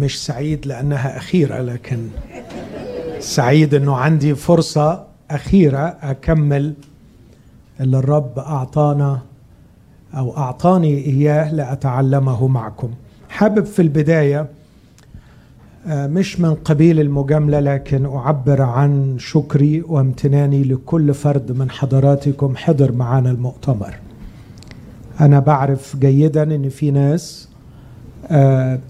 [0.00, 1.98] مش سعيد لأنها أخيرة لكن
[3.18, 6.74] سعيد إنه عندي فرصة أخيرة أكمل
[7.80, 9.20] اللي الرب أعطانا
[10.16, 12.90] أو أعطاني إياه لأتعلمه معكم.
[13.28, 14.46] حابب في البداية
[15.86, 22.92] آه، مش من قبيل المجاملة لكن أعبر عن شكري وامتناني لكل فرد من حضراتكم حضر
[22.92, 23.94] معنا المؤتمر.
[25.20, 27.49] أنا بعرف جيدا إن في ناس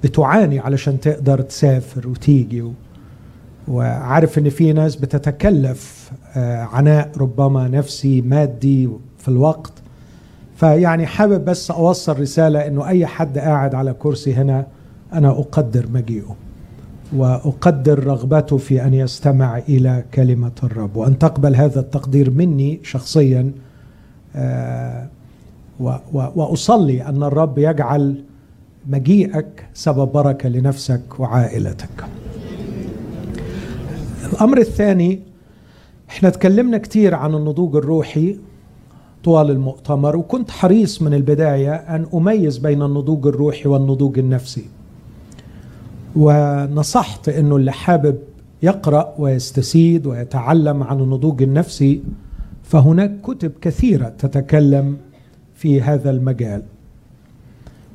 [0.05, 2.65] بتعاني علشان تقدر تسافر وتيجي
[3.69, 8.89] وعارف إن في ناس بتتكلف آه، عناء ربما نفسي مادي
[9.19, 9.73] في الوقت.
[10.57, 14.67] فيعني حابب بس أوصل رسالة إنه أي حد قاعد على كرسي هنا
[15.13, 16.37] أنا أقدر مجيئه
[17.17, 20.97] وأقدر رغبته في أن يستمع إلى كلمة الرب.
[20.97, 23.53] وأن تقبل هذا التقدير مني شخصيا
[24.37, 25.09] آه،
[26.13, 28.25] وأصلي أن الرب يجعل
[28.89, 32.05] مجيئك سبب بركة لنفسك وعائلتك.
[34.33, 35.21] الأمر الثاني
[36.09, 38.37] إحنا تكلمنا كثير عن النضوج الروحي
[39.25, 44.65] طوال المؤتمر وكنت حريص من البداية أن أميز بين النضوج الروحي والنضوج النفسي.
[46.17, 48.19] ونصحت إنه اللي حابب
[48.63, 52.03] يقرأ ويستسيد ويتعلم عن النضوج النفسي
[52.63, 54.97] فهناك كتب كثيرة تتكلم
[55.55, 56.63] في هذا المجال.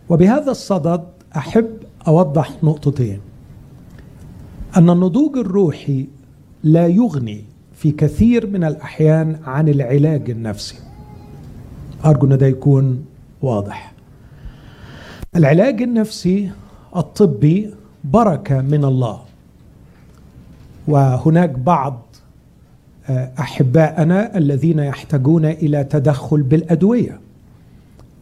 [0.09, 1.03] وبهذا الصدد
[1.38, 1.70] أحب
[2.08, 3.20] أوضح نقطتين.
[4.78, 6.08] أن النضوج الروحي
[6.64, 10.75] لا يغني في كثير من الأحيان عن العلاج النفسي.
[12.06, 13.06] أرجو أن ده يكون
[13.42, 13.94] واضح.
[15.36, 16.52] العلاج النفسي
[16.95, 19.22] الطبي بركة من الله
[20.88, 22.02] وهناك بعض
[23.09, 27.19] آه، أحباءنا الذين يحتاجون إلى تدخل بالأدوية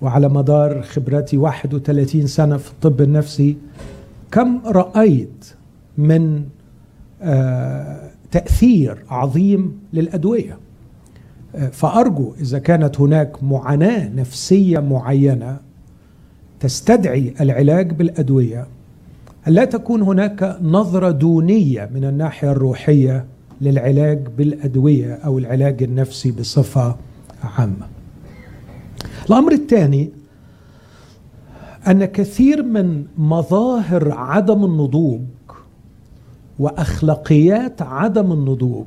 [0.03, 3.57] وعلى مدار خبرتي 31 سنة في الطب النفسي
[4.31, 5.45] كم رأيت
[5.97, 6.43] من
[7.21, 10.57] آه، تأثير عظيم للأدوية؟
[11.55, 15.57] آه، فأرجو إذا كانت هناك معاناة نفسية معينة
[16.59, 18.67] تستدعي العلاج بالأدوية
[19.47, 23.25] ألا تكون هناك نظرة دونية من الناحية الروحية
[23.61, 26.95] للعلاج بالأدوية أو العلاج النفسي بصفة
[27.43, 28.02] عامة؟
[29.29, 30.09] الأمر الثاني
[31.87, 35.21] أن كثير من مظاهر عدم النضوج
[36.59, 38.85] وأخلاقيات عدم النضوج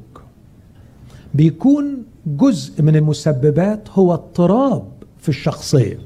[1.35, 4.85] بيكون جزء من المسببات هو اضطراب
[5.19, 5.99] في الشخصية.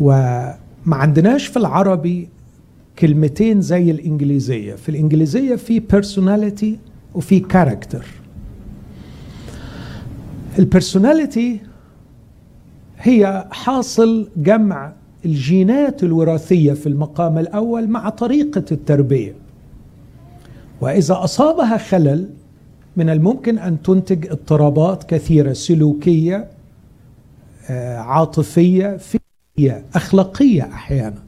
[0.00, 2.28] وما عندناش في العربي
[2.98, 4.74] كلمتين زي الإنجليزية.
[4.74, 6.78] في الإنجليزية في personality
[7.14, 8.04] وفي character.
[10.58, 11.60] البرسوناليتي
[12.98, 14.92] هي حاصل جمع
[15.24, 19.34] الجينات الوراثية في المقام الأول مع طريقة التربية.
[20.80, 22.28] وإذا أصابها خلل
[22.96, 26.48] من الممكن أن تنتج اضطرابات كثيرة سلوكية
[27.70, 31.22] آه، عاطفية فكرية أخلاقية أحيانا.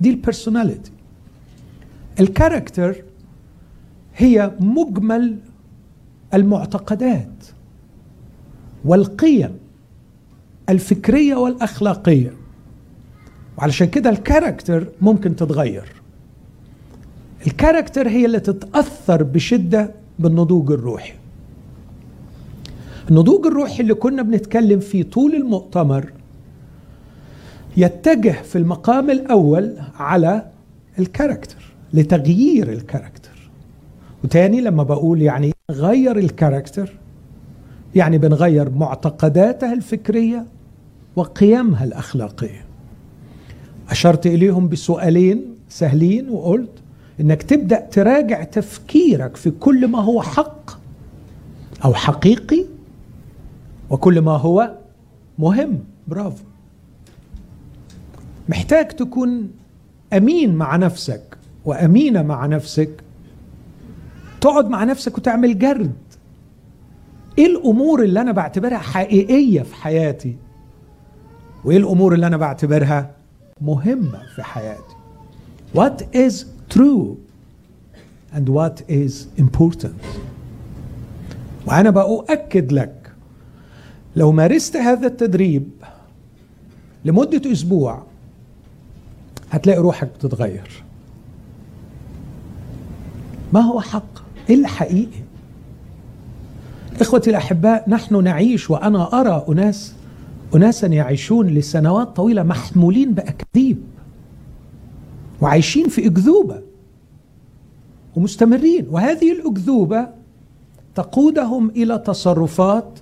[0.00, 0.92] دي ال personality
[2.20, 2.96] ال character
[4.16, 5.36] هي مجمل
[6.34, 7.44] المعتقدات
[8.84, 9.50] والقيم.
[10.68, 12.32] الفكرية والأخلاقية.
[13.58, 15.92] وعلشان كده ال character ممكن تتغير.
[17.46, 21.12] ال character هي اللي تتأثر بشدة بالنضوج الروحي.
[23.10, 26.12] النضوج الروحي اللي كنا بنتكلم فيه طول المؤتمر
[27.76, 30.46] يتجه في المقام الأول على
[30.98, 33.50] ال character لتغيير ال character.
[34.24, 36.92] وتاني لما بقول يعني غير ال character
[37.94, 40.46] يعني بنغير معتقداتها الفكرية
[41.16, 42.64] وقيمها الأخلاقية.
[43.90, 46.70] أشرت إليهم بسؤالين سهلين وقلت
[47.20, 50.70] إنك تبدأ تراجع تفكيرك في كل ما هو حق
[51.84, 52.64] أو حقيقي
[53.90, 54.74] وكل ما هو
[55.38, 55.78] مهم.
[56.08, 56.44] برافو.
[58.48, 59.50] محتاج تكون
[60.12, 61.22] أمين مع نفسك
[61.64, 62.90] وأمينة مع نفسك.
[64.40, 65.92] تقعد مع نفسك وتعمل جرد.
[67.38, 70.36] إيه الأمور اللي أنا بعتبرها حقيقية في حياتي؟
[71.64, 73.10] وإيه الأمور اللي أنا بعتبرها
[73.60, 74.94] مهمة في حياتي؟
[75.74, 76.44] What is
[76.74, 77.16] true
[78.36, 80.04] and what is important?
[81.66, 83.12] وأنا بأؤكد لك
[84.16, 85.68] لو مارست هذا التدريب
[87.04, 88.02] لمدة أسبوع
[89.50, 90.82] هتلاقي روحك بتتغير.
[93.52, 95.21] ما هو حق؟ إيه الحقيقي؟
[97.00, 99.94] إخوتي الأحباء نحن نعيش وأنا أرى أناس
[100.54, 103.78] اناسا يعيشون لسنوات طويلة محمولين بأكاذيب
[105.40, 106.62] وعايشين في أكذوبة
[108.16, 110.08] ومستمرين وهذه الأكذوبة
[110.94, 112.98] تقودهم إلى تصرفات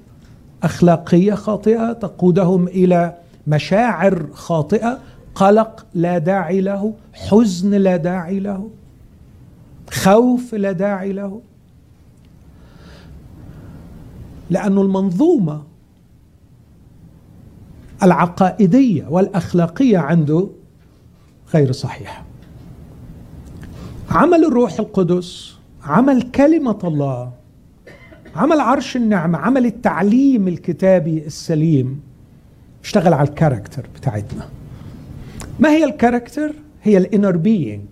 [0.63, 3.15] أخلاقية خاطئة تقودهم إلى
[3.47, 4.99] مشاعر خاطئة
[5.35, 8.71] قلق لا داعي له حزن لا داعي له
[9.91, 11.41] خوف لا داعي له.
[14.51, 15.63] لأن المنظومة
[18.03, 20.49] العقائدية والأخلاقية عنده
[21.55, 22.25] غير صحيحة.
[24.11, 25.55] عمل الروح القدس
[25.85, 27.33] عمل كلمة الله
[28.37, 32.01] عمل عرش النعمة عمل التعليم الكتابي السليم
[32.85, 34.49] اشتغل على ال character بتاعتنا.
[35.61, 37.85] ما هي ال character؟ هي ال inner being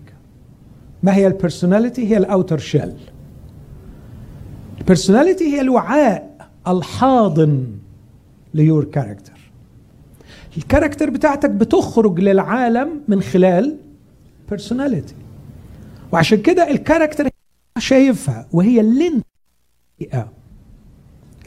[1.03, 2.93] ما هي ال personality هي ال outer shell
[4.79, 6.28] ال personality هي الوعاء
[6.67, 7.65] الحاضن
[8.53, 9.39] ل your character.
[10.57, 13.77] ال character بتاعتك بتخرج للعالم من خلال
[14.49, 15.15] personality
[16.11, 17.29] وعشان كده ال character
[17.77, 19.25] شايفها وهي اللي انت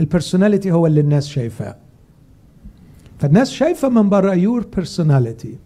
[0.00, 1.76] ال personality هو اللي الناس شايفاه.
[3.18, 5.56] فالناس شايفة من بره your personality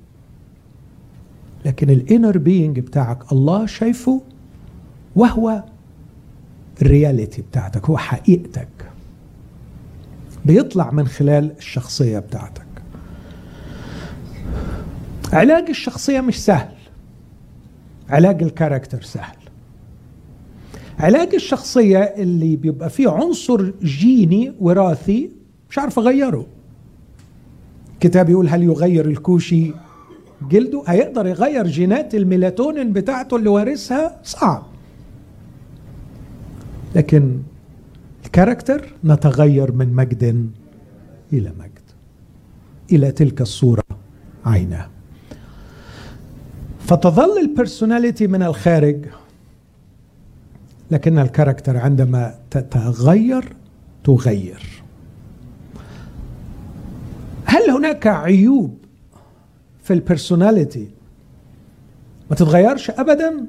[1.65, 4.23] لكن ال inner being بتاعك الله شايفه
[5.17, 5.65] وهو
[6.83, 8.69] ال reality بتاعتك هو حقيقتك.
[10.47, 12.67] بيطلع من خلال الشخصية بتاعتك.
[15.33, 16.75] علاج الشخصية مش سهل.
[18.09, 19.37] علاج ال character سهل.
[20.99, 25.31] علاج الشخصية اللي بيبقى فيه عنصر جيني وراثي
[25.71, 26.47] مش عارف أغيره.
[28.01, 29.73] كتاب يقول هل يغير الكوشي
[30.51, 34.63] جلده؟ هيقدر يغير جينات الميلاتونين بتاعته اللي وارثها؟ صعب.
[36.95, 37.39] لكن
[38.37, 40.51] ال character نتغير من مجد
[41.33, 41.87] إلى مجد
[42.93, 43.85] إلى تلك الصورة
[44.45, 44.91] عينها
[46.81, 49.07] فتظل ال personality من الخارج
[50.91, 53.57] لكن ال character عندما تتغير
[54.05, 54.83] تغير.
[57.45, 58.79] هل هناك عيوب
[59.83, 60.89] في البرسوناليتي
[62.31, 63.47] ما تتغيرش ابدا؟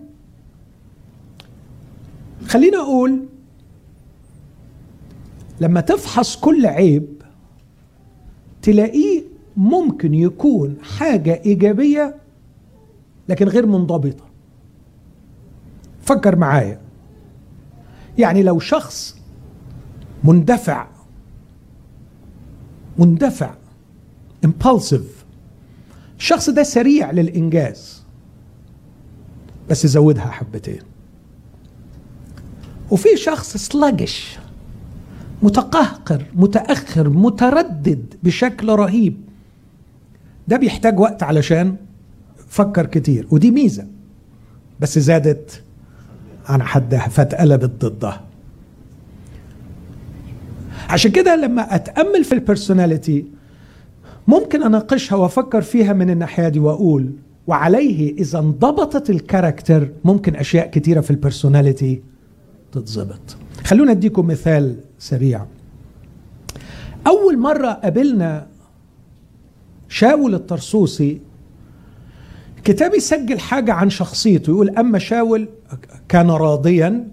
[2.48, 3.25] خلينا أقول
[5.62, 7.07] لما تفحص كل عيب
[8.62, 9.24] تلاقيه
[9.57, 12.15] ممكن يكون حاجة إيجابية
[13.30, 14.24] لكن غير منضبطة.
[16.01, 16.80] فكر معايا.
[18.18, 19.18] يعني لو شخص
[20.24, 20.88] مندفع
[22.98, 23.56] مندفع
[24.45, 25.25] impulsive
[26.18, 28.03] الشخص ده سريع للإنجاز
[29.69, 30.81] بس زودها حبتين.
[32.92, 34.39] وفي شخص سلاجش
[35.44, 39.18] متقهقر متأخر متردد بشكل رهيب.
[40.48, 41.75] ده بيحتاج وقت علشان
[42.48, 43.88] فكر كتير ودي ميزة.
[44.80, 45.63] بس زادت
[46.45, 48.22] عن حدها فاتقلبت ضدها.
[50.89, 53.25] عشان كده لما أتأمل في ال personality
[54.28, 57.12] ممكن أناقشها وأفكر فيها من الناحية دي وأقول
[57.48, 62.01] وعليه إذا انضبطت ال character ممكن أشياء كتيرة في ال personality
[62.72, 63.38] تتظبط.
[63.67, 65.45] خلونا اديكم مثال سريع.
[67.07, 68.47] أول مرة قابلنا
[69.89, 71.21] شاول الطرسوسي
[72.63, 75.49] كتاب يسجل حاجة عن شخصيته يقول أما شاول
[76.09, 77.07] كان راضيا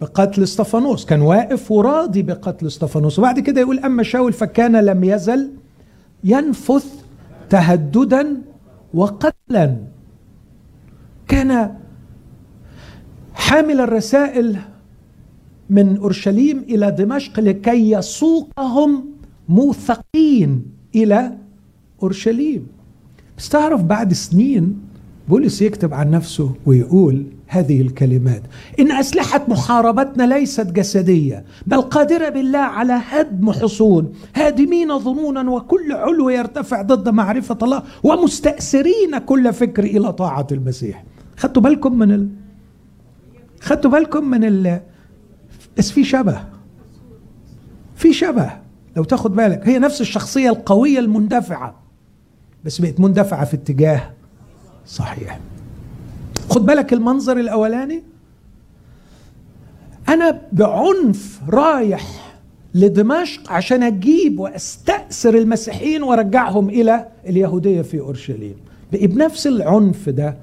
[0.00, 5.50] بقتل استفانوس كان واقف وراضي بقتل استفانوس وبعد كده يقول أما شاول فكان لم يزل
[6.24, 6.86] ينفث
[7.50, 8.42] تهددا
[8.94, 9.76] وقتلا.
[11.28, 11.76] كان
[13.34, 14.56] حامل الرسائل
[15.70, 19.04] من أورشليم إلى دمشق لكي يسوقهم
[19.48, 20.62] موثقين
[20.94, 21.32] إلى
[22.02, 22.66] أورشليم.
[23.38, 24.78] بس تعرف بعد سنين
[25.28, 28.42] بولس يكتب عن نفسه ويقول هذه الكلمات.
[28.80, 36.28] إن اسلحه محاربتنا ليست جسدية بل قادرة بالله على هدم حصون هادمين ظنونا وكل علو
[36.28, 41.04] يرتفع ضد معرفة الله ومستأثرين كل فكر إلى طاعة المسيح.
[41.36, 42.28] خدتوا بالكم من ال...
[43.60, 44.80] خدتوا بالكم من ال...
[45.78, 46.44] بس في شبه.
[47.96, 48.50] في شبه.
[48.96, 51.74] لو تاخد بالك هي نفس الشخصية القوية المندفعة.
[52.64, 54.10] بس بقت مندفعة في اتجاه
[54.86, 55.40] صحيح.
[56.50, 58.02] خد بالك المنظر الأولاني؟
[60.08, 62.36] أنا بعنف رايح
[62.74, 68.54] لدمشق عشان أجيب وأستأثر المسيحيين وأرجعهم إلى اليهودية في أورشليم.
[68.92, 70.36] بقي بنفس العنف ده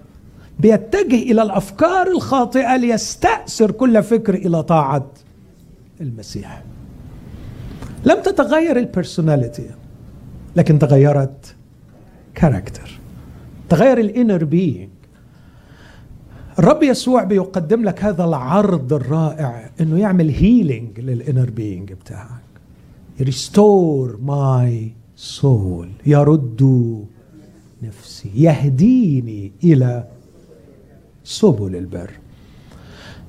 [0.59, 5.07] بيتجه إلى الأفكار الخاطئة ليستأثر كل فكر إلى طاعة
[6.01, 6.63] المسيح.
[8.05, 9.69] لم تتغير ال personality
[10.55, 11.55] لكن تغيرت
[12.35, 12.99] character
[13.69, 14.89] تغير ال inner being
[16.59, 22.41] الرب يسوع بيقدم لك هذا العرض الرائع إنه يعمل healing لل inner being بتاعك.
[23.21, 27.05] restore my soul يرد
[27.83, 28.31] نفسي.
[28.35, 30.07] يهديني إلى
[31.27, 32.11] سبل البر.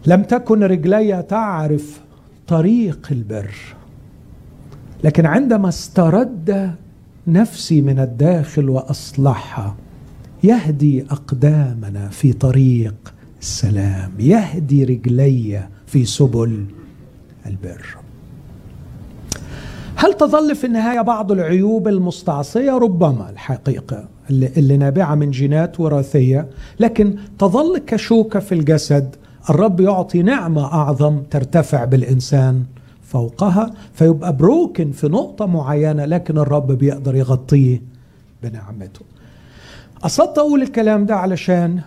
[0.06, 2.00] لم تكن رجلي تعرف
[2.46, 3.54] طريق البر.
[5.04, 6.74] لكن عندما استرد
[7.26, 9.76] نفسي من الداخل واصلحها
[10.44, 16.64] يهدي أقدامنا في طريق السلام يهدي رجلي في سبل
[17.46, 17.97] البر.
[20.00, 26.48] هل تظل في النهاية بعض العيوب المستعصية؟ ربما الحقيقة اللي, اللي نابعة من جينات وراثية.
[26.80, 29.16] لكن تظل كشوكة في الجسد
[29.50, 32.64] الرب يعطي نعمة أعظم ترتفع بالإنسان
[33.02, 37.82] فوقها فيبقى بروكن في نقطة معينة لكن الرب بيقدر يغطيه
[38.42, 39.00] بنعمته.
[40.02, 41.80] قصدت أقول الكلام ده علشان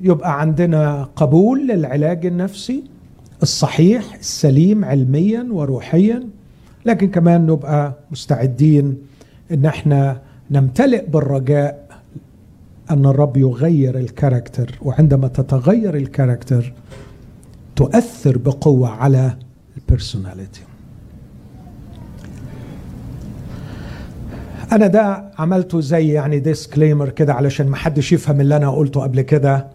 [0.00, 2.84] يبقى عندنا قبول للعلاج النفسي
[3.42, 6.22] الصحيح السليم علميا وروحيا.
[6.86, 8.98] لكن كمان نبقى مستعدين
[9.52, 10.20] إن إحنا
[10.50, 11.88] نمتلئ بالرجاء
[12.90, 16.72] أن الرب يغير ال character وعندما تتغير ال character
[17.76, 19.36] تؤثر بقوة على
[19.76, 20.60] ال personality
[24.72, 29.20] أنا ده عملته زي يعني disclaimer كده علشان ما حدش يفهم اللي أنا قلته قبل
[29.20, 29.66] كده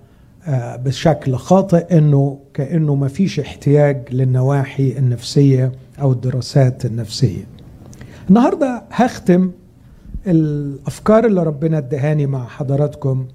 [0.47, 5.71] آه، بشكل خاطئ إنه كأنه ما فيش احتياج للنواحي النفسية.
[6.01, 7.43] أو الدراسات النفسية.
[8.29, 9.51] النهارده هختم
[10.27, 13.25] الأفكار اللي ربنا ادهاني مع حضراتكم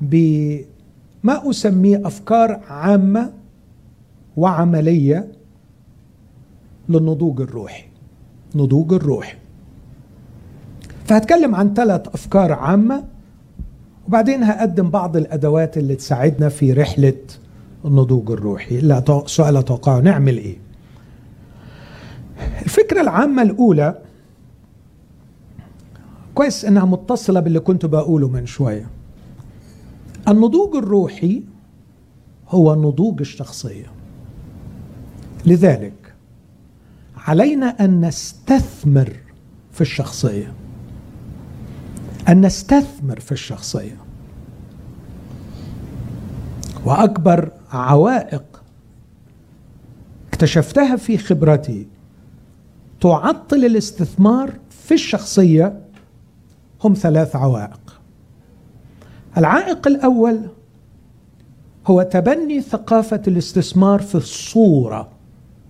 [0.00, 3.32] بما أسميه أفكار عامة
[4.36, 5.28] وعملية
[6.88, 7.84] للنضوج الروحي.
[8.54, 9.36] نضوج الروحي.
[11.04, 13.04] فهتكلم عن ثلاث أفكار عامة
[14.08, 17.14] وبعدين هقدم بعض الأدوات اللي تساعدنا في رحلة
[17.84, 19.02] النضوج الروحي.
[19.26, 20.67] سؤال أتوقعه نعمل إيه؟
[22.62, 23.98] الفكرة العامة الأولى
[26.34, 28.88] كويس إنها متصلة باللي كنت بقوله من شوية.
[30.28, 31.42] النضوج الروحي
[32.48, 33.86] هو نضوج الشخصية.
[35.46, 36.14] لذلك
[37.16, 39.16] علينا أن نستثمر
[39.72, 40.52] في الشخصية.
[42.28, 43.96] أن نستثمر في الشخصية.
[46.84, 48.62] وأكبر عوائق
[50.28, 51.86] اكتشفتها في خبرتي
[53.00, 55.80] تعطل الاستثمار في الشخصية
[56.84, 58.00] هم ثلاث عوائق.
[59.36, 60.40] العائق الأول
[61.86, 65.08] هو تبني ثقافة الاستثمار في الصورة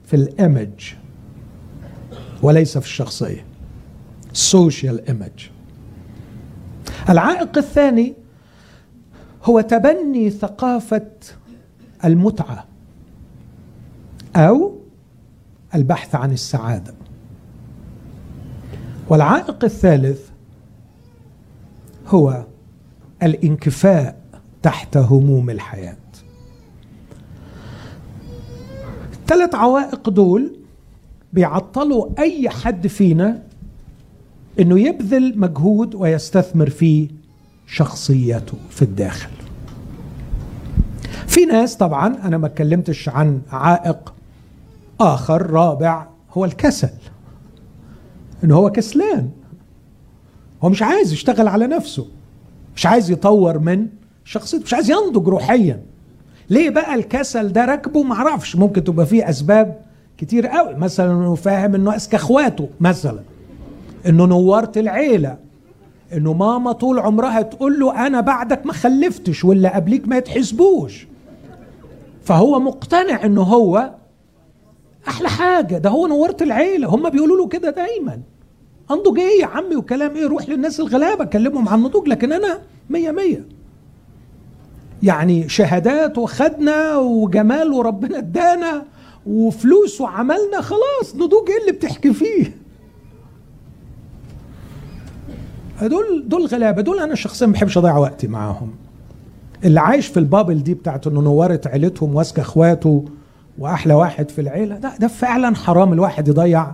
[0.05, 0.95] في الإيمج
[2.43, 3.45] وليس في الشخصية
[4.33, 5.49] السوشيال ايمج
[7.09, 8.15] العائق الثاني
[9.45, 11.11] هو تبني ثقافة
[12.05, 12.65] المتعة
[14.37, 14.79] أو
[15.75, 16.95] البحث عن السعادة.
[19.09, 20.21] والعائق الثالث
[22.07, 22.45] هو
[23.23, 24.17] الانكفاء
[24.63, 25.97] تحت هموم الحياة.
[29.13, 30.53] الثلاث عوائق دول
[31.33, 33.43] بيعطلوا أي حد فينا
[34.61, 37.09] إنه يبذل مجهود ويستثمر في
[37.67, 39.31] شخصيته في الداخل.
[41.27, 44.15] في ناس طبعا أنا ما اتكلمتش عن عائق
[45.01, 46.91] آخر رابع هو الكسل.
[48.45, 49.31] إنه هو كسلان.
[50.63, 52.07] هو مش عايز يشتغل على نفسه.
[52.77, 53.87] مش عايز يطور من
[54.25, 54.65] شخصيته.
[54.65, 55.83] مش عايز ينضج روحيا.
[56.51, 59.81] ليه بقى الكسل ده راكبه معرفش ممكن تبقى فيه أسباب
[60.19, 60.75] كتير قوي.
[60.75, 63.21] مثلا إنه فاهم إنه أذكى أخواته مثلا.
[64.07, 65.37] إنه نورت العيلة.
[66.13, 71.07] إنه ماما طول عمرها تقول له أنا بعدك ما خلفتش واللي قبليك ما يتحسبوش.
[72.23, 73.91] فهو مقتنع إنه هو
[75.09, 75.79] أحلى حاجة.
[75.79, 76.89] ده هو نورت العيلة.
[76.89, 78.21] هم بيقولوا له كده دايما.
[78.91, 82.59] انضج إيه يا عمي وكلام إيه؟ روح للناس الغلابة كلمهم عن النضوج لكن أنا
[82.91, 83.45] مية مية.
[85.03, 88.85] يعني شهادات وخدنا وجمال وربنا ادانا
[89.27, 91.51] وفلوس وعملنا خلاص نضوج.
[91.51, 92.57] إيه اللي بتحكي فيه؟
[95.83, 96.83] دول دول غلابة.
[96.83, 98.71] دول أنا شخصيا ما بحبش أضيع وقتي معاهم.
[99.65, 103.05] اللي عايش في ال bubble دي بتاعت إنه نوارة عيلتهم وأذكى أخواته
[103.59, 106.73] وأحلى واحد في العيلة ده ده فعلا حرام الواحد يضيع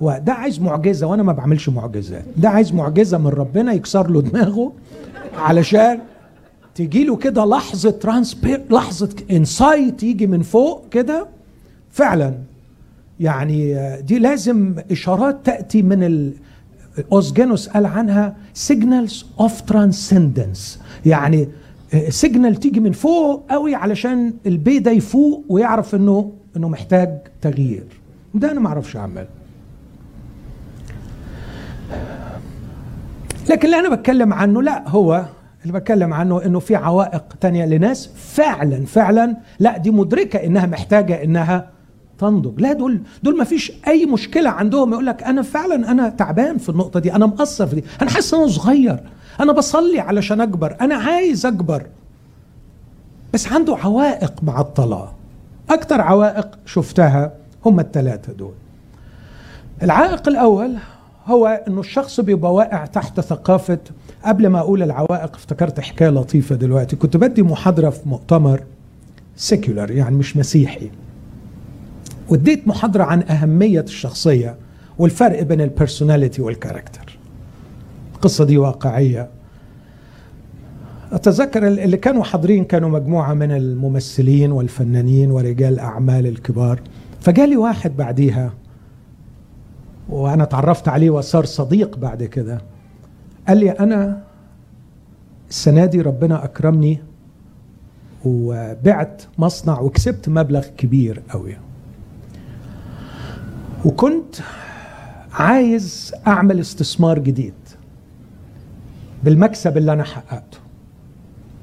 [0.00, 0.22] وقت.
[0.22, 2.24] ده عايز معجزة وأنا ما بعملش معجزات.
[2.36, 4.72] ده عايز معجزة من ربنا يكسر له دماغه
[5.38, 5.98] علشان
[6.74, 11.26] تجي له كده لحظة transparent لحظة insight يجي من فوق كده.
[11.90, 12.34] فعلا.
[13.20, 16.32] يعني دي لازم إشارات تأتي من ال
[17.12, 21.48] Os Guinness قال عنها signals of transcendence يعني
[22.08, 27.86] signal تيجي من فوق قوي علشان البيه ده يفوق ويعرف انه إنه محتاج تغيير.
[28.34, 29.26] ده أنا ما أعرفش اعمل
[33.50, 35.24] لكن اللي أنا بتكلم عنه لا هو
[35.62, 41.24] اللي بتكلم عنه إنه في عوائق تانية لناس فعلا فعلا لا دي مدركة إنها محتاجة
[41.24, 41.70] إنها
[42.18, 42.60] تنضج.
[42.60, 46.68] لا دول دول ما فيش أي مشكلة عندهم يقول لك أنا فعلا أنا تعبان في
[46.68, 47.84] النقطة دي أنا مقصر في دي.
[48.02, 49.00] أنا حاسس أنا صغير.
[49.40, 50.76] أنا بصلي علشان أكبر.
[50.80, 51.86] أنا عايز أكبر.
[53.34, 55.14] بس عنده عوائق مع الطلاق.
[55.70, 57.32] أكتر عوائق شفتها
[57.66, 58.52] هم الثلاثة دول.
[59.82, 60.74] العائق الأول
[61.26, 63.78] هو إنه الشخص بيبقى واقع تحت ثقافة
[64.24, 66.96] قبل ما أقول العوائق افتكرت حكاية لطيفة دلوقتي.
[66.96, 68.62] كنت بدي محاضرة في مؤتمر
[69.36, 70.90] secular يعني مش مسيحي.
[72.28, 74.56] واديت محاضرة عن أهمية الشخصية
[74.98, 77.05] والفرق بين ال personality وال character
[78.16, 79.28] القصة دي واقعية.
[81.12, 86.80] أتذكر اللي كانوا حاضرين كانوا مجموعة من الممثلين والفنانين ورجال الاعمال الكبار.
[87.20, 88.52] فجالي واحد بعديها
[90.08, 92.60] وأنا تعرفت عليه وصار صديق بعد كده.
[93.48, 94.22] قال لي أنا
[95.50, 96.98] السنة دي ربنا أكرمني
[98.24, 101.56] وبعت مصنع وكسبت مبلغ كبير قوي
[103.84, 104.36] وكنت
[105.32, 107.54] عايز أعمل استثمار جديد.
[109.24, 110.58] بالمكسب اللي أنا حققته.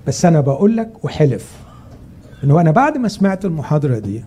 [0.07, 1.51] بس أنا بقول لك وحلف
[2.43, 4.24] إنه أنا بعد ما سمعت المحاضرة دي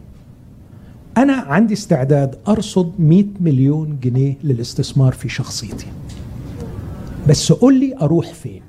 [1.17, 5.87] أنا عندي استعداد أرصد 100 مليون جنيه للاستثمار في شخصيتي.
[7.29, 8.63] بس قول لي أروح فين؟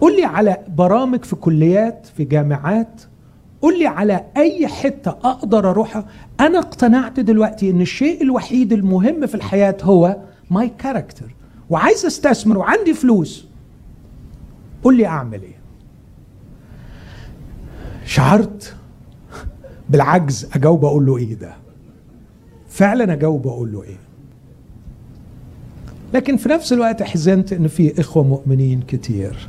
[0.00, 3.02] قول لي على برامج في كليات في جامعات
[3.62, 6.06] قول لي على أي حتة أقدر أروحها.
[6.40, 10.16] أنا اقتنعت دلوقتي إن الشيء الوحيد المهم في الحياة هو
[10.50, 11.34] my character
[11.70, 13.46] وعايز استثمر وعندي فلوس
[14.84, 15.54] قول لي أعمل إيه؟
[18.04, 18.76] شعرت
[19.90, 21.54] بالعجز أجاوب أقول له إيه ده؟
[22.68, 23.96] فعلا أجاوب أقول له إيه؟
[26.14, 29.48] لكن في نفس الوقت حزنت إن في إخوة مؤمنين كتير.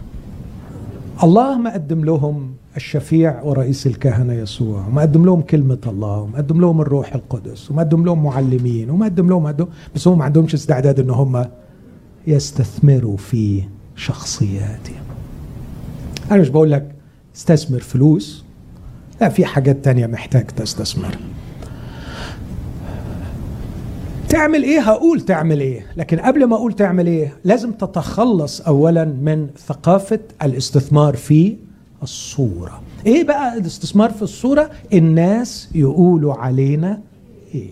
[1.23, 6.61] الله ما قدم لهم الشفيع ورئيس الكهنة يسوع وما قدم لهم كلمة الله وما قدم
[6.61, 10.53] لهم الروح القدس وما قدم لهم معلمين وما قدم لهم عدو بس هم ما عندهمش
[10.53, 11.45] استعداد إن هم
[12.27, 13.63] يستثمروا في
[13.95, 15.03] شخصياتهم
[16.31, 16.95] أنا مش بقول لك
[17.35, 18.43] استثمر فلوس
[19.21, 21.17] لا في حاجات تانية محتاج تستثمر.
[24.29, 25.85] تعمل إيه؟ هقول تعمل إيه.
[25.97, 31.55] لكن قبل ما أقول تعمل إيه لازم تتخلص اولا من ثقافة الاستثمار في
[32.03, 32.81] الصورة.
[33.05, 37.01] إيه بقى الاستثمار في الصورة؟ الناس يقولوا علينا
[37.55, 37.69] إيه؟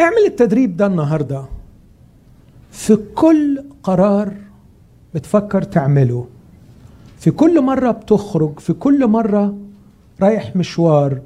[0.00, 1.44] اعمل التدريب ده النهارده.
[2.70, 4.34] في كل قرار
[5.14, 6.26] بتفكر تعمله
[7.18, 9.54] في كل مرة بتخرج في كل مرة
[10.22, 11.20] رايح مشوار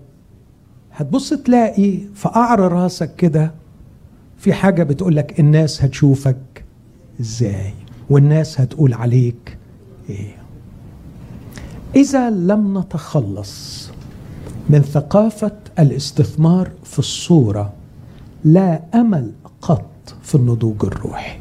[0.93, 3.53] هتبص تلاقي في قعر راسك كده
[4.39, 6.65] في حاجة بتقولك الناس هتشوفك
[7.21, 7.75] إزاي
[8.11, 9.59] والناس هتقول عليك
[10.11, 10.37] إيه.
[11.97, 13.89] إذا لم نتخلص
[14.71, 17.73] من ثقافة الاستثمار في الصورة
[18.45, 21.39] لا أمل قط في النضوج الروحي.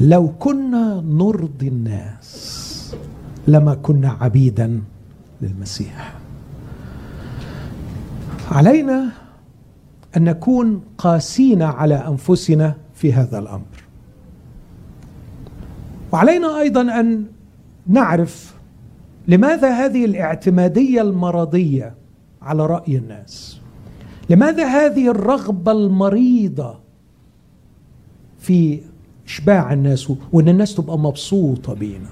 [0.00, 2.94] لو كنا نرضي الناس
[3.46, 4.82] لما كنا عبيدا
[5.42, 6.14] للمسيح.
[8.50, 9.08] علينا
[10.16, 13.84] أن نكون قاسين على أنفسنا في هذا الأمر.
[16.12, 17.24] وعلينا أيضا أن
[17.86, 18.54] نعرف
[19.28, 21.94] لماذا هذه الاعتمادية المرضية
[22.42, 23.60] على رأي الناس.
[24.30, 26.78] لماذا هذه الرغبة المريضة
[28.38, 28.80] في
[29.26, 32.08] إشباع الناس وإن الناس تبقى مبسوطة بينا؟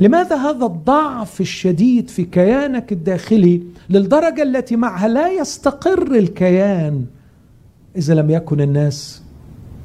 [0.00, 7.04] لماذا هذا الضعف الشديد في كيانك الداخلي للدرجة التي معها لا يستقر الكيان
[7.96, 9.22] إذا لم يكن الناس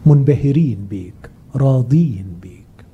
[0.05, 2.85] منبهرين بيك راضين بيك؟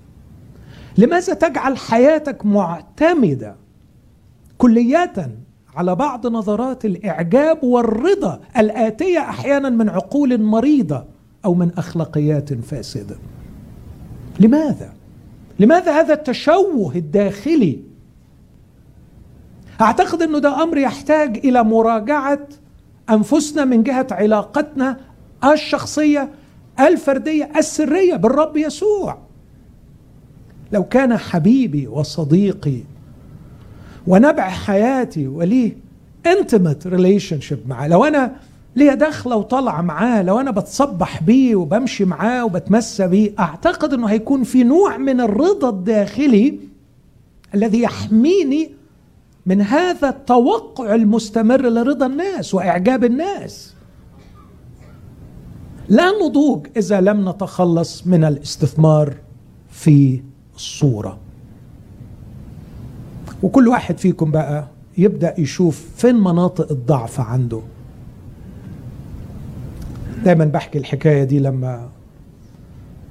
[0.98, 3.56] لماذا تجعل حياتك معتمدة
[4.58, 5.32] كلية
[5.80, 11.06] على بعض نظرات الإعجاب والرضا الآتية أحيانا من عقول مريضة
[11.46, 13.16] أو من أخلاقيات فاسدة.
[14.40, 14.94] لماذا؟
[15.60, 17.80] لماذا هذا التشوه الداخلي؟
[19.82, 22.48] أعتقد انه ده أمر يحتاج إلى مراجعة
[23.10, 25.00] أنفسنا من جهة علاقتنا
[25.44, 26.30] الشخصية
[26.80, 29.18] الفردية السرية بالرب يسوع.
[30.72, 32.80] لو كان حبيبي وصديقي
[34.08, 35.78] ونبع حياتي وليه
[36.28, 38.36] intimate relationship معه لو أنا
[38.76, 44.44] ليا داخله وطالعه معاه لو أنا بتصبح بيه وبمشي معاه وبتمسى بيه أعتقد إنه هيكون
[44.44, 46.60] في نوع من الرضا الداخلي
[47.56, 48.72] الذي يحميني
[49.46, 53.74] من هذا التوقع المستمر لرضا الناس وإعجاب الناس.
[55.90, 59.14] لا نضوج إذا لم نتخلص من الاستثمار
[59.70, 60.22] في
[60.56, 61.18] الصورة.
[63.44, 67.60] وكل واحد فيكم بقى يبدأ يشوف فين مناطق الضعف عنده.
[70.26, 71.90] دايما بحكي الحكاية دي لما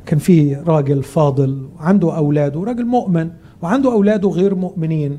[0.07, 3.31] كان في راجل فاضل عنده اولاده راجل مؤمن
[3.63, 5.19] وعنده اولاده غير مؤمنين.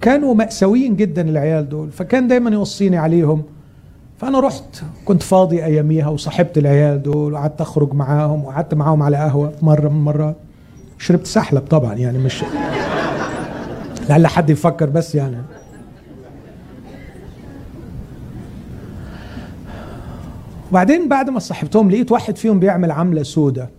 [0.00, 3.42] كانوا مأساويين جدا العيال دول فكان دايما يوصيني عليهم.
[4.18, 9.52] فأنا رحت كنت فاضي أياميها وصاحبت العيال دول وقعدت أخرج معاهم وقعدت معاهم على قهوة
[9.62, 10.36] مرة من المرات.
[10.98, 12.44] شربت سحلب طبعا يعني مش
[14.08, 15.36] لعل حد يفكر بس يعني.
[20.70, 23.70] وبعدين بعد ما صاحبتهم لقيت واحد فيهم بيعمل عملة سودة.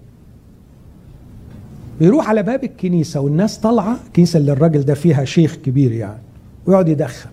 [2.00, 6.22] بيروح على باب الكنيسة والناس طالعة الكنيسة اللي الراجل ده فيها شيخ كبير يعني
[6.66, 7.30] ويقعد يدخن.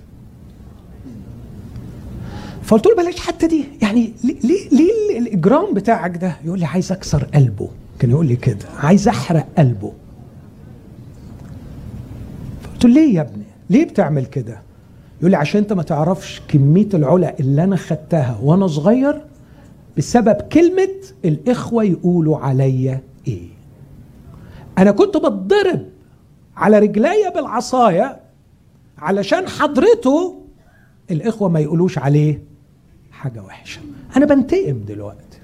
[2.63, 7.25] فقلت له بلاش حتى دي يعني ليه ليه الإجرام بتاعك ده؟ يقول لي عايز أكسر
[7.25, 7.69] قلبه.
[7.99, 9.93] كان يقول لي كده عايز أحرق قلبه.
[12.77, 14.63] قلت له ليه يا ابني؟ ليه بتعمل كده؟
[15.21, 19.23] يقول لي عشان انت ما تعرفش كمية العلا اللي أنا خدتها وأنا صغير
[19.99, 20.89] بسبب كلمة
[21.25, 23.49] الإخوة يقولوا عليا إيه.
[24.79, 25.81] أنا كنت بتضرب
[26.57, 28.21] على رجليا بالعصاية
[28.99, 30.43] علشان حضرته
[31.11, 32.43] الإخوة ما يقولوش عليه
[33.11, 33.81] حاجة وحشة.
[34.17, 35.39] أنا بنتقم دلوقتي.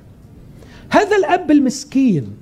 [0.91, 2.37] هذا الأب المسكين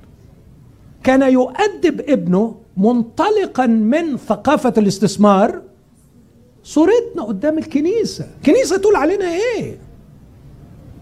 [1.04, 5.62] كان يؤدب ابنه منطلقا من ثقافة الاستثمار
[6.64, 8.26] صورتنا قدام الكنيسة.
[8.36, 9.76] الكنيسه تقول علينا إيه؟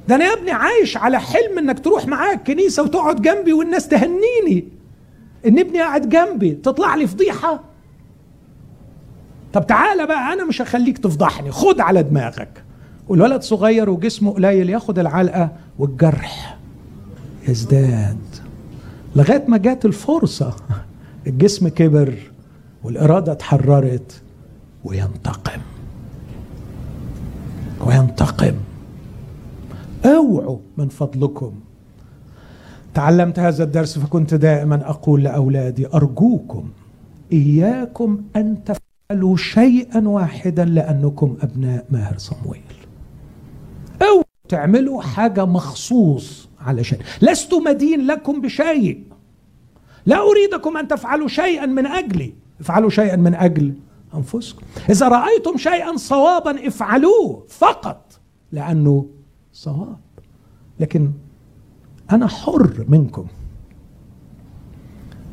[0.08, 4.68] ده أنا يا ابني عايش على حلم إنك تروح معايا الكنيسه وتقعد جنبي والناس تهنيني.
[5.46, 7.64] إن ابني قاعد جنبي تطلع لي فضيحة.
[9.52, 11.50] طب تعالى بقى أنا مش هخليك تفضحني.
[11.50, 12.64] خد على دماغك.
[13.08, 16.58] والولد صغير وجسمه قليل ياخد العلقة والجرح.
[17.48, 18.18] يزداد.
[19.16, 20.56] لغاية ما جات الفرصة.
[21.26, 22.14] الجسم كبر
[22.84, 24.22] والإرادة اتحررت
[24.84, 25.60] وينتقم.
[27.86, 28.54] وينتقم.
[30.04, 31.54] اوعوا من فضلكم.
[32.94, 36.68] تعلمت هذا الدرس فكنت دائما أقول لأولادي أرجوكم
[37.32, 42.62] إياكم أن تفعلوا شيئا واحدا لأنكم أبناء ماهر صمويل.
[44.02, 49.04] أو تعملوا حاجة مخصوص علشان لست مدين لكم بشيء.
[50.06, 52.34] لا أريدكم أن تفعلوا شيئا من أجلي.
[52.60, 53.74] افعلوا شيئا من أجل
[54.14, 54.62] أنفسكم.
[54.90, 58.20] إذا رأيتم شيئا صوابا افعلوه فقط
[58.52, 59.06] لأنه
[59.52, 59.98] صواب.
[60.80, 61.10] لكن
[62.10, 63.26] أنا حر منكم.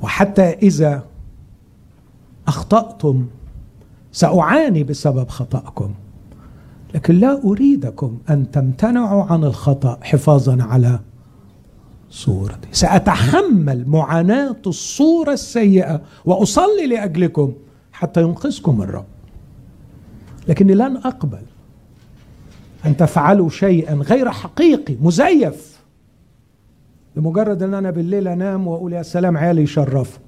[0.01, 1.03] وحتى إذا
[2.47, 3.27] أخطأتم
[4.11, 5.93] سأعاني بسبب خطأكم.
[6.93, 10.99] لكن لا أريدكم أن تمتنعوا عن الخطأ حفاظا على
[12.09, 12.67] صورتي.
[12.71, 17.53] سأتحمل معاناة الصورة السيئة وأصلي لأجلكم
[17.91, 19.05] حتى ينقذكم الرب.
[20.47, 21.41] لكني لن أقبل
[22.85, 25.79] أن تفعلوا شيئا غير حقيقي مزيف.
[27.15, 30.21] لمجرد أن أنا بالليل أنام وأقول يا سلام عيالي يشرفوا.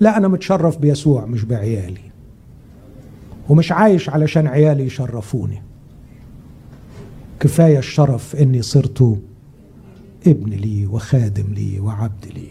[0.00, 2.00] لا أنا متشرف بيسوع مش بعيالي.
[3.48, 5.62] ومش عايش علشان عيالي يشرفوني.
[7.40, 9.18] كفاية الشرف إني صرت
[10.26, 12.48] ابن لي وخادم لي وعبد لي.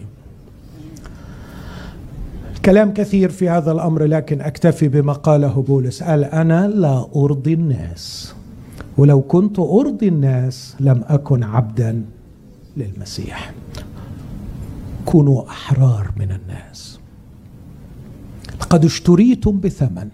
[2.56, 6.04] الكلام كثير في هذا الأمر لكن أكتفي بما قاله بولس.
[6.04, 8.34] قال أنا لا أرضي الناس.
[8.98, 12.06] ولو كنت أرضي الناس لم أكن عبدا
[12.78, 13.54] للمسيح.
[15.06, 17.00] كونوا أحرار من الناس.
[18.62, 20.10] لقد اشتريتم بثمن.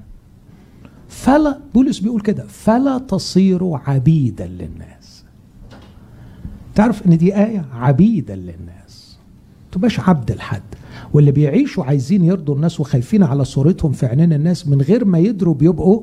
[1.10, 4.97] فلا بولس بيقول كده فلا تصيروا عبيدا للناس.
[6.78, 9.18] تعرف إن دي آية عبيدا للناس.
[9.72, 10.63] تبقاش عبد لحد.
[11.13, 15.54] واللي بيعيشوا عايزين يرضوا الناس وخايفين على صورتهم في عينين الناس من غير ما يدروا
[15.54, 16.02] بيبقوا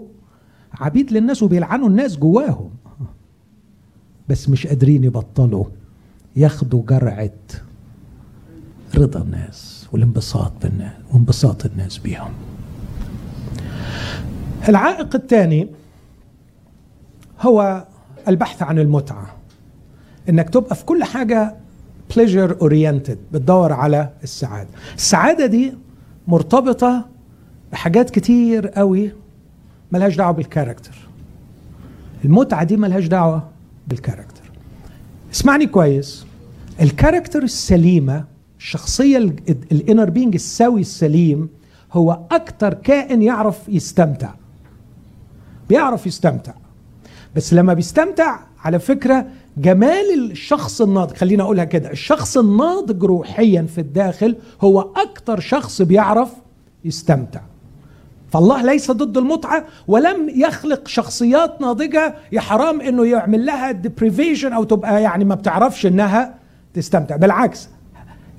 [0.72, 2.70] عبيد للناس وبيلعنوا الناس جواهم.
[4.28, 5.64] بس مش قادرين يبطلوا
[6.37, 7.30] ياخدوا جرعة
[8.94, 12.32] رضا الناس والانبساط بالناس وانبساط الناس بيهم.
[14.68, 15.68] العائق الثاني
[17.40, 17.87] هو
[18.28, 19.33] البحث عن المتعة.
[20.28, 21.54] إنك تبقى في كل حاجة
[22.12, 24.68] pleasure oriented بتدور على السعادة.
[24.96, 25.74] السعادة دي
[26.28, 27.08] مرتبطة
[27.72, 29.12] بحاجات كتير قوي
[29.92, 30.94] ملهاش دعوة بال character
[32.24, 33.48] المتعة دي ملهاش دعوة
[33.88, 34.42] بال character
[35.32, 36.26] اسمعني كويس.
[36.80, 38.24] ال character السليمة
[38.58, 39.18] الشخصية
[39.72, 41.48] ال inner being السوي السليم
[41.92, 44.30] هو أكتر كائن يعرف يستمتع.
[45.68, 46.52] بيعرف يستمتع.
[47.37, 53.80] بس لما بيستمتع على فكرة جمال الشخص الناضج خلينا أقولها كده الشخص الناضج روحيا في
[53.80, 56.32] الداخل هو أكتر شخص بيعرف
[56.84, 57.40] يستمتع.
[58.32, 64.64] فالله ليس ضد المتعة ولم يخلق شخصيات ناضجة يا حرام إنه يعمل لها ديبريفيشن أو
[64.64, 66.34] تبقى يعني ما بتعرفش إنها
[66.74, 67.16] تستمتع.
[67.16, 67.68] بالعكس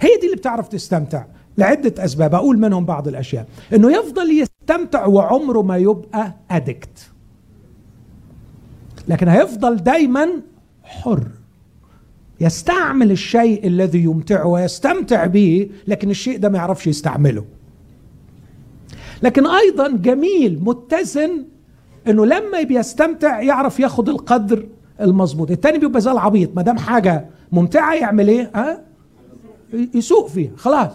[0.02, 1.26] هي دي اللي بتعرف تستمتع
[1.58, 3.46] لعدة أسباب أقول منهم بعض الأشياء.
[3.74, 7.10] إنه يفضل يستمتع وعمره ما يبقى ادكت
[9.08, 10.28] لكن هيفضل دايما
[10.86, 11.28] حر
[12.42, 17.46] يستعمل الشيء الذي يمتعه ويستمتع به لكن الشيء ده ما يعرفش يستعمله.
[19.24, 21.46] لكن أيضا جميل متزن
[22.08, 24.68] إنه لما بيستمتع يعرف ياخد القدر
[25.02, 25.52] المظبوط.
[25.52, 28.82] التاني بيبقى زي العبيط ما دام حاجة ممتعة يعمل إيه؟ ها؟
[29.74, 30.52] يسوق فيها.
[30.56, 30.92] خلاص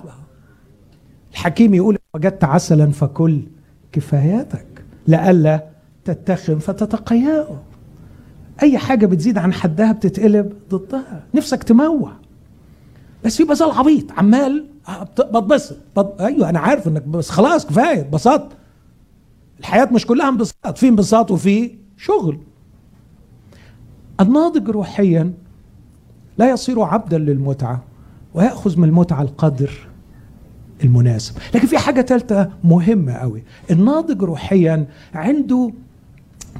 [1.32, 3.40] الحكيم يقول وجدت عسلا فكل
[3.92, 5.64] كفاياتك لئلا
[6.04, 7.62] تتخم فتتقيأه.
[8.62, 11.24] أي حاجة بتزيد عن حدها بتتقلب ضدها.
[11.34, 12.12] نفسك تموع
[13.24, 14.66] بس يبقى زي العبيط عمال
[15.18, 15.76] بتبسط.
[16.20, 18.00] أيوه أنا عارف إنك بس خلاص كفاية.
[18.00, 18.48] اتبسطت.
[19.60, 20.78] الحياة مش كلها انبساط.
[20.78, 22.38] في انبساط وفي شغل.
[24.20, 25.32] الناضج روحيا
[26.38, 27.82] لا يصير عبدا للمتعة
[28.34, 29.70] ويأخذ من المتعة القدر
[30.84, 31.34] المناسب.
[31.54, 35.72] لكن في حاجة ثالثه مهمة قوي الناضج روحيا عنده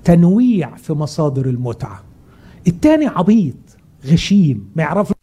[0.04, 2.02] تنويع في مصادر المتعة.
[2.68, 3.56] التاني عبيط
[4.06, 5.14] غشيم ما يعرفش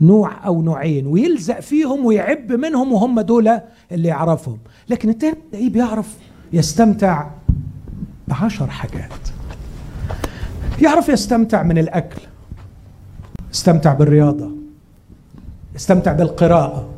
[0.00, 3.60] نوع أو نوعين ويلزق فيهم ويعب منهم وهم دول
[3.92, 4.58] اللي يعرفهم.
[4.88, 6.16] لكن التاني بيعرف
[6.52, 7.30] يستمتع
[8.28, 9.28] بعشر حاجات.
[10.82, 12.20] يعرف يستمتع من الأكل
[13.52, 14.50] يستمتع بالرياضة
[15.74, 16.88] يستمتع بالقراءة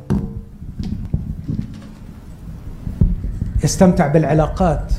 [3.63, 4.93] يستمتع بالعلاقات.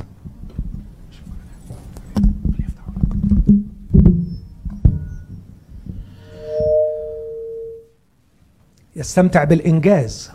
[9.05, 10.31] يستمتع بالإنجاز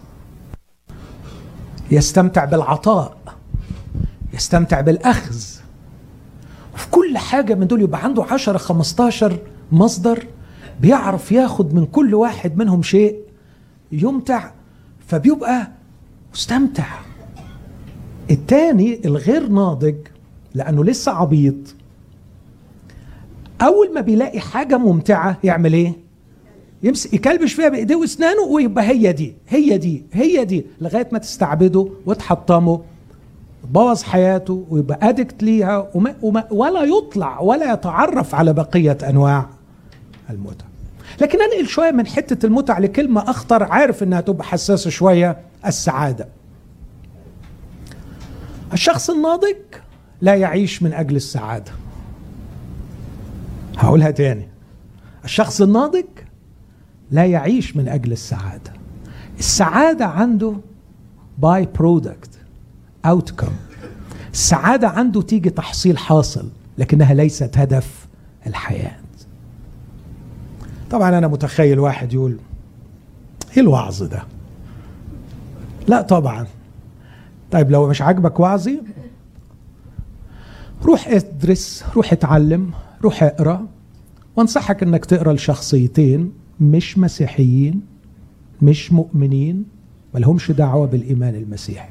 [1.91, 3.17] يستمتع بالعطاء
[4.33, 5.35] يستمتع بالأخذ.
[6.73, 9.39] وفي كل حاجة من دول يبقى عنده عشرة خمستاشر
[9.71, 10.27] مصدر
[10.81, 13.19] بيعرف ياخد من كل واحد منهم شيء
[13.91, 14.51] يمتع
[15.07, 15.67] فبيبقى
[16.33, 16.87] مستمتع.
[18.31, 19.95] التاني الغير ناضج
[20.53, 21.75] لأنه لسه عبيط.
[23.61, 26.08] أول ما بيلاقي حاجة ممتعة يعمل إيه؟
[26.83, 31.89] يمسك يكلبش فيها بإيديه وأسنانه ويبقى هي دي هي دي هي دي لغاية ما تستعبده
[32.05, 32.81] وتحطمه
[33.63, 39.49] تبوظ حياته ويبقى ادكت ليها وما وما ولا يطلع ولا يتعرف على بقية أنواع
[40.29, 40.65] المتع.
[41.21, 46.27] لكن أنقل شوية من حتة المتع لكلمة أخطر عارف إنها تبقى حساسة شوية السعادة.
[48.73, 49.55] الشخص الناضج
[50.21, 51.71] لا يعيش من أجل السعادة.
[53.77, 54.47] هقولها تاني.
[55.25, 56.05] الشخص الناضج
[57.11, 58.73] لا يعيش من أجل السعادة.
[59.39, 60.53] السعادة عنده
[61.37, 62.29] by-product
[63.05, 63.51] outcome
[64.33, 68.07] السعادة عنده تيجي تحصيل حاصل لكنها ليست هدف
[68.47, 68.95] الحياة.
[70.91, 72.37] طبعا أنا متخيل واحد يقول
[73.57, 74.23] إيه الوعظ ده؟
[75.87, 76.47] لا طبعا.
[77.51, 78.81] طيب لو مش عاجبك وعظي
[80.83, 82.71] روح ادرس روح اتعلم
[83.03, 83.65] روح اقرأ
[84.35, 87.81] وانصحك إنك تقرأ الشخصيتين مش مسيحيين
[88.61, 89.65] مش مؤمنين
[90.15, 91.89] ملهمش دعوة بالإيمان المسيحي.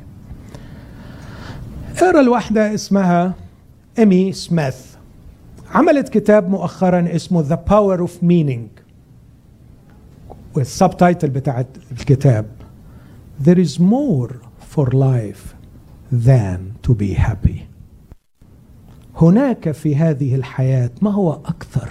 [1.97, 3.35] اقرأ الواحدة اسمها
[3.99, 4.77] إيمي سميث
[5.71, 8.83] عملت كتاب مؤخرا اسمه The Power of Meaning.
[10.57, 12.47] والسبتايتل بتاعت الكتاب
[13.45, 14.33] There is more
[14.75, 15.55] for life
[16.27, 17.59] than to be happy.
[19.17, 21.89] هناك في هذه الحياة ما هو أكثر؟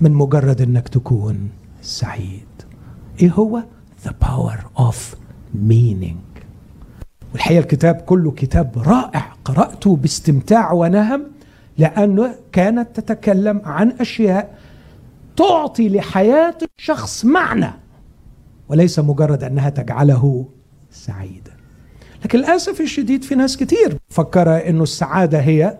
[0.00, 1.50] من مجرد انك تكون
[1.82, 2.46] سعيد.
[3.20, 3.62] إيه هو؟
[4.04, 4.96] The power of
[5.68, 6.42] meaning.
[7.32, 9.32] والحقيقة الكتاب كله كتاب رائع.
[9.44, 11.22] قرأته باستمتاع ونهم
[11.78, 14.58] لأنه كانت تتكلم عن أشياء
[15.36, 17.70] تعطي لحياة الشخص معنى
[18.68, 20.48] وليس مجرد أنها تجعله
[20.90, 21.52] سعيدا
[22.24, 25.78] لكن للأسف الشديد في ناس كتير مفكره إنه السعادة هي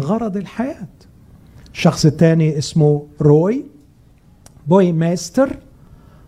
[0.00, 0.88] غرض الحياة.
[1.74, 3.64] الشخص الثاني اسمه روي
[4.68, 5.56] باوميستر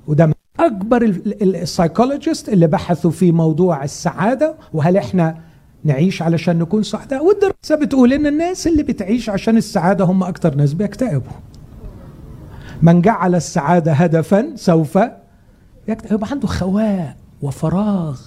[0.09, 1.03] وده من اكبر
[1.43, 5.39] ال psychologist اللي بحثوا في موضوع السعادة وهل إحنا
[5.85, 10.73] نعيش علشان نكون سعداء؟ والدراسة بتقول إن الناس اللي بتعيش عشان السعادة هم أكتر ناس
[10.73, 11.33] بيكتئبوا.
[12.83, 14.97] من جعل السعادة هدفا سوف
[15.89, 18.21] يبقى عنده خواء وفراغ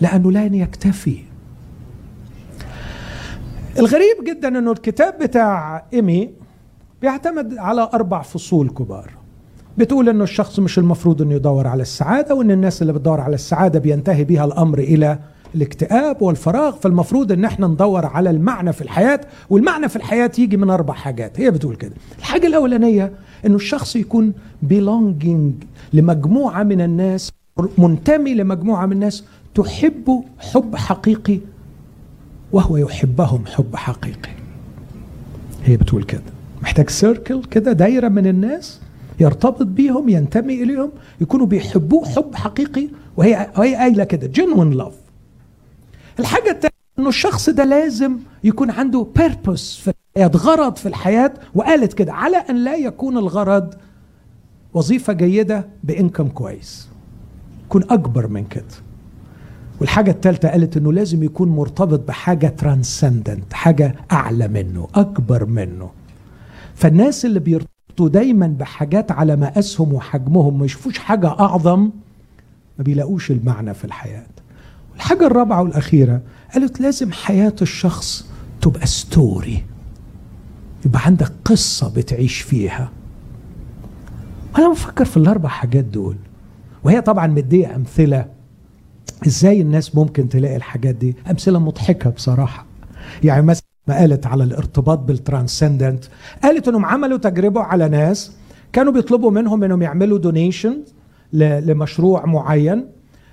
[0.00, 1.18] لأنه لن يكتفي.
[3.78, 6.30] الغريب جدا أنه الكتاب بتاع إيمي
[7.02, 9.10] بيعتمد على أربع فصول كبار.
[9.78, 13.78] بتقول أنه الشخص مش المفروض أنه يدور على السعادة وأن الناس اللي بتدور على السعادة
[13.78, 15.18] بينتهي بها الأمر إلى
[15.54, 16.76] الاكتئاب والفراغ.
[16.76, 21.40] فالمفروض إن إحنا ندور على المعنى في الحياة والمعنى في الحياة يجي من أربع حاجات.
[21.40, 21.92] هي بتقول كده.
[22.18, 23.12] الحاجة الأولانية
[23.46, 24.32] إنه الشخص يكون
[24.70, 27.30] belonging لمجموعة من الناس
[27.78, 31.40] منتمي لمجموعة من الناس تحبه حب حقيقي
[32.52, 34.30] وهو يحبهم حب حقيقي.
[35.64, 36.22] هي بتقول كده.
[36.62, 38.80] محتاج سيركل كده دايرة من الناس
[39.20, 44.92] يرتبط بيهم ينتمي إليهم يكونوا بيحبوه حب حقيقي وهي وهي قايلة كده جنون لاف
[46.20, 51.92] الحاجة الثانية إنه الشخص ده لازم يكون عنده بيربوس في الحياة غرض في الحياة وقالت
[51.92, 53.74] كده على أن لا يكون الغرض
[54.74, 56.88] وظيفة جيدة ب income كويس.
[57.66, 58.64] يكون أكبر من كده.
[59.80, 65.90] والحاجة الثالثه قالت إنه لازم يكون مرتبط بحاجة transcendent حاجة أعلى منه أكبر منه.
[66.74, 71.80] فالناس اللي بيرتبطوا دايما بحاجات على مقاسهم وحجمهم ما يشوفوش حاجة أعظم
[72.78, 74.26] ما بيلاقوش المعنى في الحياة.
[74.96, 76.20] الحاجة الرابعة والأخيرة
[76.54, 78.26] قالت لازم حياة الشخص
[78.60, 79.64] تبقى story
[80.86, 82.90] يبقى عندك قصة بتعيش فيها.
[84.58, 86.16] أنا بفكر في الأربع حاجات دول
[86.84, 88.35] وهي طبعا مدية أمثلة.
[89.26, 92.66] إزاي الناس ممكن تلاقي الحاجات دي؟ أمثلة مضحكة بصراحة.
[93.24, 96.04] يعني مثلا ما قالت على الارتباط بال transcendent
[96.42, 98.32] قالت إنهم عملوا تجربة على ناس
[98.72, 100.82] كانوا بيطلبوا منهم إنهم يعملوا donation
[101.32, 102.86] لمشروع معين.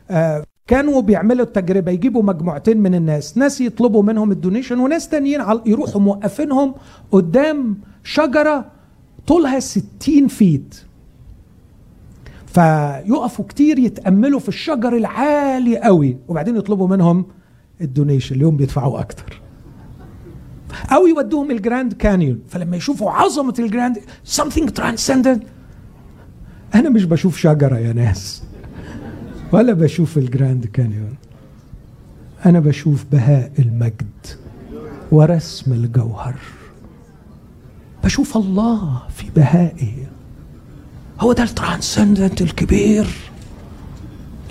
[0.09, 5.41] آه، كانوا بيعملوا التجربة يجيبوا مجموعتين من الناس ناس يطلبوا منهم ال donation وناس تانيين
[5.65, 6.75] يروحوا موقفينهم
[7.11, 8.65] قدام شجرة
[9.27, 10.75] طولها 60 feet
[12.53, 17.25] فيقفوا كتير يتأملوا في الشجر العالي قوي وبعدين يطلبوا منهم
[17.81, 19.41] ال donation اللي هم بيدفعوا أكتر.
[20.91, 23.97] أو يودوهم الجراند كانيون فلما يشوفوا عظمة الجراند
[24.37, 25.39] something transcendent.
[26.75, 28.43] أنا مش بشوف شجرة يا ناس.
[29.51, 31.15] ولا بشوف الجراند كانيون
[32.45, 34.27] أنا بشوف بهاء المجد
[35.11, 36.35] ورسم الجوهر.
[38.03, 40.12] بشوف الله في بهائه.
[41.19, 43.07] هو ده الترانسندنت الكبير.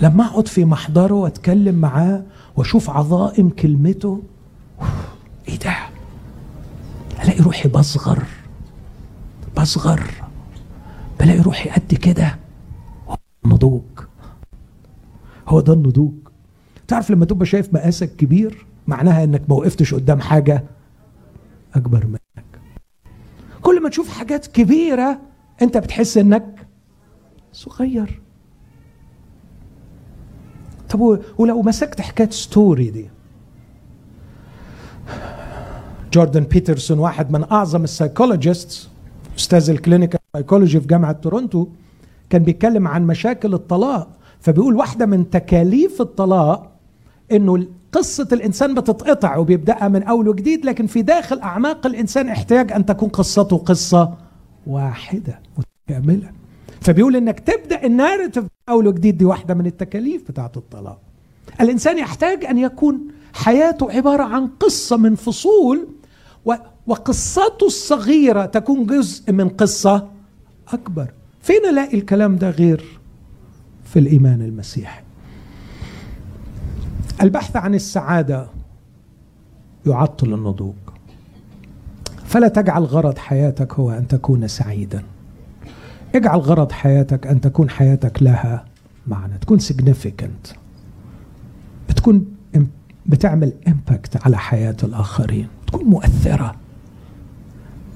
[0.01, 2.23] لما أقعد في محضره وأتكلم معاه
[2.55, 4.23] وأشوف عظائم كلمته
[5.47, 5.75] إيه ده؟
[7.23, 8.23] الاقي روحي بصغر
[9.57, 10.03] بصغر.
[11.19, 12.39] بلاقي روحي قد كده.
[13.45, 13.81] نضوج
[15.47, 16.13] هو ده النضوج.
[16.87, 20.63] تعرف لما تبقى شايف مقاسك كبير معناها إنك ما وقفتش قدام حاجة
[21.75, 22.43] أكبر منك.
[23.61, 25.19] كل ما تشوف حاجات كبيرة
[25.61, 26.67] انت بتحس انك
[27.53, 28.21] صغير.
[30.89, 33.09] طب ولو مسكت حكاية story دي.
[36.13, 38.89] جوردن بيترسون واحد من أعظم ال psychologist
[39.37, 41.67] أستاذ ال clinical psychology في جامعة تورونتو
[42.29, 44.07] كان بيتكلم عن مشاكل الطلاق.
[44.39, 46.71] فبيقول واحدة من تكاليف الطلاق
[47.31, 52.85] إنه قصة الإنسان بتتقطع وبيبدأها من أول وجديد لكن في داخل أعماق الإنسان احتاج أن
[52.85, 54.13] تكون قصته قصة
[54.67, 56.31] واحدة متكاملة.
[56.81, 60.99] فبيقول إنك تبدأ ال narrative أول وجديد دي واحدة من التكاليف بتاعت الطلاق.
[61.61, 62.99] الإنسان يحتاج أن يكون
[63.33, 65.87] حياته عبارة عن قصة من فصول
[66.87, 70.09] وقصته الصغيرة تكون جزء من قصة
[70.67, 71.11] أكبر.
[71.41, 72.99] فين ألاقي الكلام ده غير
[73.83, 75.03] في الإيمان المسيحي.
[77.21, 78.47] البحث عن السعادة
[79.85, 80.73] يعطل النضوج.
[82.33, 85.03] فلا تجعل غرض حياتك هو أن تكون سعيدا.
[86.15, 88.65] اجعل غرض حياتك أن تكون حياتك لها
[89.07, 90.55] معنى تكون significant.
[91.89, 92.25] بتكون
[93.05, 96.55] بتعمل امباكت على حياة الآخرين تكون مؤثرة.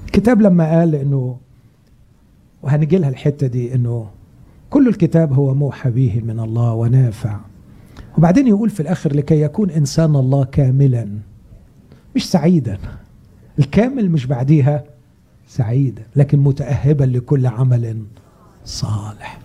[0.06, 1.36] الكتاب لما قال إنه
[2.62, 4.06] وهنجي لها الحتة دي إنه
[4.70, 7.40] كل الكتاب هو موحى به من الله ونافع.
[8.18, 11.08] وبعدين يقول في الآخر لكي يكون إنسان الله كاملا
[12.16, 12.78] مش سعيدا.
[13.58, 14.84] الكامل مش بعديها
[15.48, 18.02] سعيدا لكن متاهبا لكل عمل
[18.64, 19.38] صالح.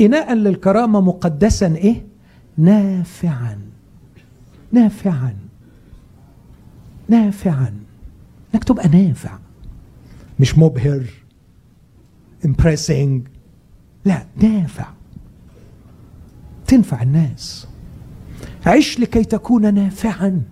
[0.00, 2.06] إناء للكرامة مقدسا إيه؟
[2.58, 3.58] نافعا.
[4.72, 5.34] نافعا.
[7.08, 7.74] نافعا.
[8.54, 9.38] انك تبقى نافع
[10.40, 11.04] مش مبهر
[12.46, 13.20] impressing.
[14.04, 14.86] لا نافع.
[16.66, 17.68] تنفع الناس.
[18.66, 20.42] عش لكي تكون نافعا.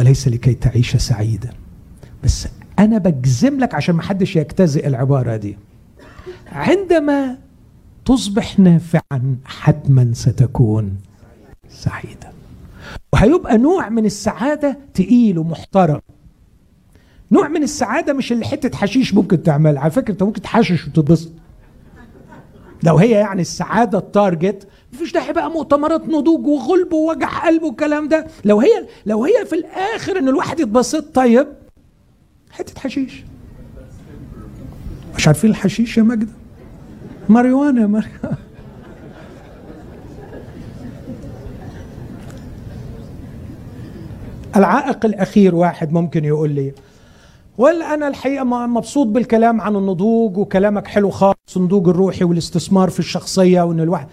[0.00, 1.50] وليس لكي تعيش سعيدا؟
[2.24, 2.48] بس
[2.78, 5.56] أنا بجزم لك عشان ما حدش يجتزئ العبارة دي.
[6.52, 7.38] عندما
[8.04, 10.96] تصبح نافعا حتما ستكون
[11.68, 12.32] سعيدا.
[13.12, 16.00] وهيبقى نوع من السعادة تقيل ومحترم.
[17.32, 19.82] نوع من السعادة مش اللي حتة حشيش ممكن تعملها.
[19.82, 21.32] على فكرة أنت ممكن تحشش وتتبسط.
[22.82, 28.26] لو هي يعني السعادة التارجت مفيش داعي بقى مؤتمرات نضوج وغلب ووجع قلب والكلام ده.
[28.44, 31.46] لو هي لو هي في الآخر إن الواحد يتبسط طيب
[32.50, 33.24] حتة حشيش.
[35.16, 36.28] مش عارفين الحشيش يا مجد
[37.28, 38.36] ماريوانا يا ماريوانا
[44.56, 46.72] العائق الأخير واحد ممكن يقول لي
[47.58, 53.62] ولا أنا الحقيقة مبسوط بالكلام عن النضوج وكلامك حلو خالص النضوج الروحي والاستثمار في الشخصية
[53.62, 54.06] وإن الواحد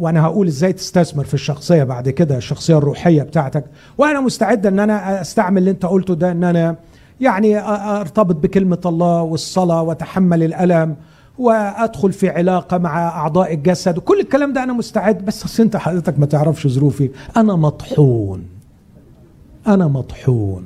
[0.00, 3.64] وأنا هقول إزاي تستثمر في الشخصية بعد كده الشخصية الروحية بتاعتك.
[3.98, 6.76] وأنا مستعد إن أنا أستعمل اللي أنت قلته ده إن أنا
[7.20, 7.58] يعني
[8.00, 10.96] أرتبط بكلمة الله والصلاة وأتحمل الألم
[11.38, 13.98] وأدخل في علاقة مع أعضاء الجسد.
[13.98, 17.10] وكل الكلام ده أنا مستعد بس أصل أنت حضرتك ما تعرفش ظروفي.
[17.36, 18.42] أنا مطحون.
[19.66, 20.64] أنا مطحون.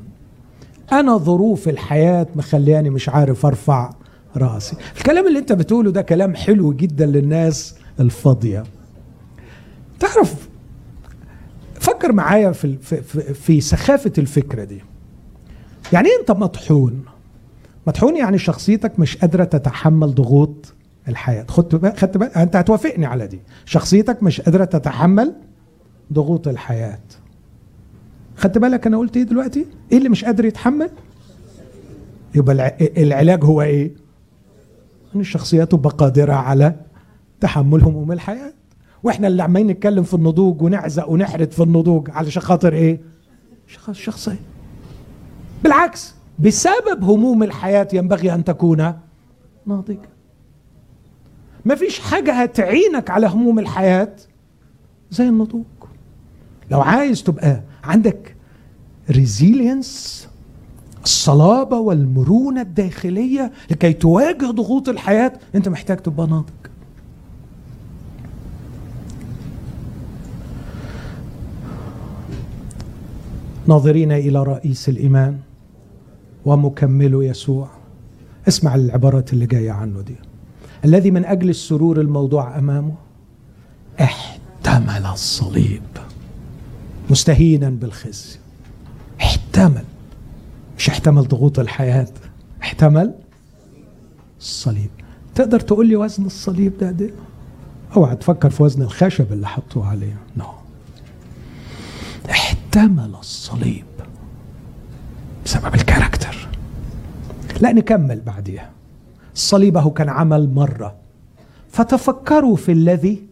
[0.93, 3.91] أنا ظروف الحياة مخلياني مش عارف أرفع
[4.37, 4.77] رأسي.
[4.99, 8.65] الكلام اللي أنت بتقوله ده كلام حلو جدا للناس الفاضية.
[10.01, 10.49] تعرف
[11.75, 13.03] فكر معايا في في
[13.35, 14.83] في سخافة الفكرة دي.
[15.93, 17.05] يعني أنت مطحون؟
[17.87, 20.75] مطحون يعني شخصيتك مش قادرة تتحمل ضغوط
[21.09, 21.45] الحياة.
[21.49, 23.41] خدت بالك خدت بالك أنت هتوافقني على دي.
[23.65, 25.35] شخصيتك مش قادرة تتحمل
[26.13, 26.99] ضغوط الحياة.
[28.37, 30.91] خدت بالك أنا قلت إيه دلوقتي؟ إيه اللي مش قادر يتحمل؟
[32.35, 33.91] يبقى العلاج هو إيه؟
[35.15, 36.75] إن الشخصيات تبقى قادره على
[37.41, 38.53] تحمل هموم الحياة.
[39.03, 43.01] وإحنا اللي عمالين نتكلم في النضوج ونعزق ونحرد في النضوج علشان خاطر إيه؟
[43.93, 44.41] شخصيه
[45.65, 48.93] بالعكس بسبب هموم الحياة ينبغي أن تكون
[49.67, 49.99] ناضجا
[51.67, 54.17] مفيش حاجة هتعينك على هموم الحياة
[55.11, 55.65] زي النضوج.
[56.71, 58.37] لو عايز تبقى عندك
[59.11, 60.29] ريزيلينس
[61.05, 66.51] الصلابة والمرونة الداخلية لكي تواجه ضغوط الحياة أنت محتاج تبقى ناضج.
[73.69, 75.39] ناظرين إلى رئيس الإيمان
[76.45, 77.69] ومكمل يسوع.
[78.49, 80.15] اسمع العبارات اللي جاية عنه دي.
[80.85, 82.95] الذي من أجل السرور الموضوع أمامه
[84.01, 85.83] احتمل الصليب.
[87.11, 88.39] مستهينا بالخزي.
[89.21, 89.85] احتمل.
[90.79, 92.09] مش احتمل ضغوط الحياة.
[92.63, 93.15] احتمل
[94.41, 94.91] الصليب.
[95.35, 97.11] تقدر تقول لي وزن الصليب ده ده
[97.97, 100.17] أوعى تفكر في وزن الخشب اللي حطوه عليه.
[100.37, 100.56] نو no.
[102.31, 103.85] احتمل الصليب
[105.45, 106.49] بسبب الكاركتر.
[107.61, 108.71] لا نكمل بعديها.
[109.35, 110.97] الصليب كان عمل مرة.
[111.69, 113.23] فتفكروا في الذي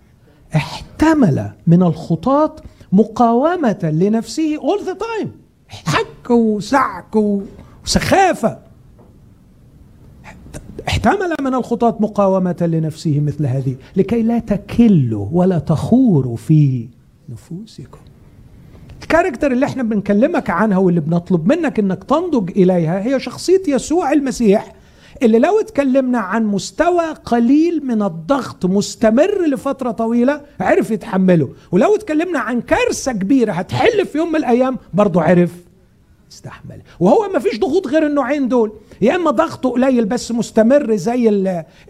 [0.57, 2.57] احتمل من الخطاة
[2.93, 5.29] مقاومة لنفسه all the time.
[5.69, 7.17] حك وسعك
[7.85, 8.59] وسخافة.
[10.89, 16.89] احتمل من الخطاة مقاومة لنفسه مثل هذه لكي لا تكلوا ولا تخوروا في
[17.29, 17.99] نفوسكم.
[19.09, 24.73] الكاركتر اللي إحنا بنكلمك عنها واللي بنطلب منك إنك تنضج إليها هي شخصية يسوع المسيح
[25.23, 32.39] اللي لو اتكلمنا عن مستوى قليل من الضغط مستمر لفترة طويلة عرف يتحمله ولو اتكلمنا
[32.39, 35.51] عن كارثة كبيرة هتحل في يوم من الأيام برضه عرف
[36.35, 38.73] يستحمل وهو ما فيش ضغوط غير النوعين دول.
[39.01, 41.29] يا إما ضغطه قليل بس مستمر زي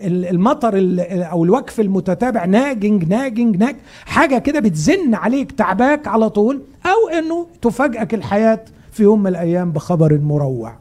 [0.03, 0.73] المطر
[1.11, 3.77] أو الوقف المتتابع ناجنج ناجنج ناج.
[4.07, 9.73] حاجة كده بتزن عليك تعباك على طول أو إنه تفاجئك الحياة في يوم من الأيام
[9.73, 10.77] بخبر مروع.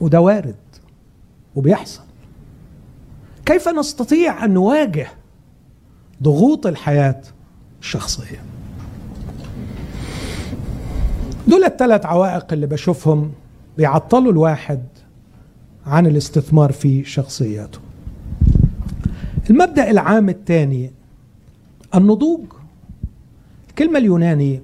[0.00, 0.54] وده وارد
[1.56, 2.02] وبيحصل.
[3.46, 5.08] كيف نستطيع أن نواجه
[6.22, 7.20] ضغوط الحياة
[7.80, 8.42] الشخصية؟
[11.48, 13.32] دول الثلاث عوائق اللي بشوفهم
[13.76, 14.80] بيعطلوا الواحد
[15.86, 17.78] عن الاستثمار في شخصياته.
[19.50, 20.90] المبدأ العام الثاني
[21.94, 22.40] النضوج.
[23.68, 24.60] الكلمة اليوناني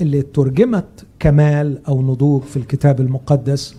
[0.00, 3.76] اللي ترجمت كمال أو نضوج في الكتاب المقدس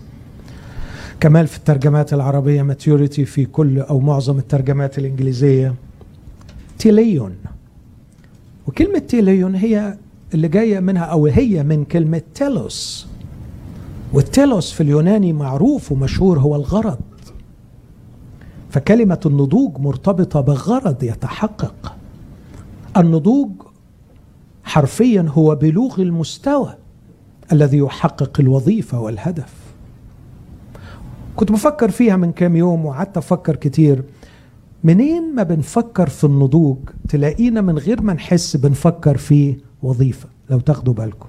[1.20, 5.74] كمال في الترجمات العربية ماتيوريتي في كل أو معظم الترجمات الإنجليزية
[6.78, 7.36] تيليون.
[8.68, 9.96] وكلمة تيليون هي
[10.34, 13.06] اللي جاية منها أو هي من كلمة تيلوس
[14.12, 16.98] والتيلوس في اليوناني معروف ومشهور هو الغرض.
[18.70, 21.96] فكلمة النضوج مرتبطة بغرض يتحقق.
[22.96, 23.50] النضوج
[24.64, 26.74] حرفيا هو بلوغ المستوى
[27.52, 29.54] الذي يحقق الوظيفة والهدف.
[31.36, 34.04] كنت بفكر فيها من كام يوم وقعدت أفكر كتير.
[34.84, 36.78] منين ما بنفكر في النضوج
[37.08, 41.28] تلاقينا من غير ما نحس بنفكر في وظيفة لو تاخدوا بالكم.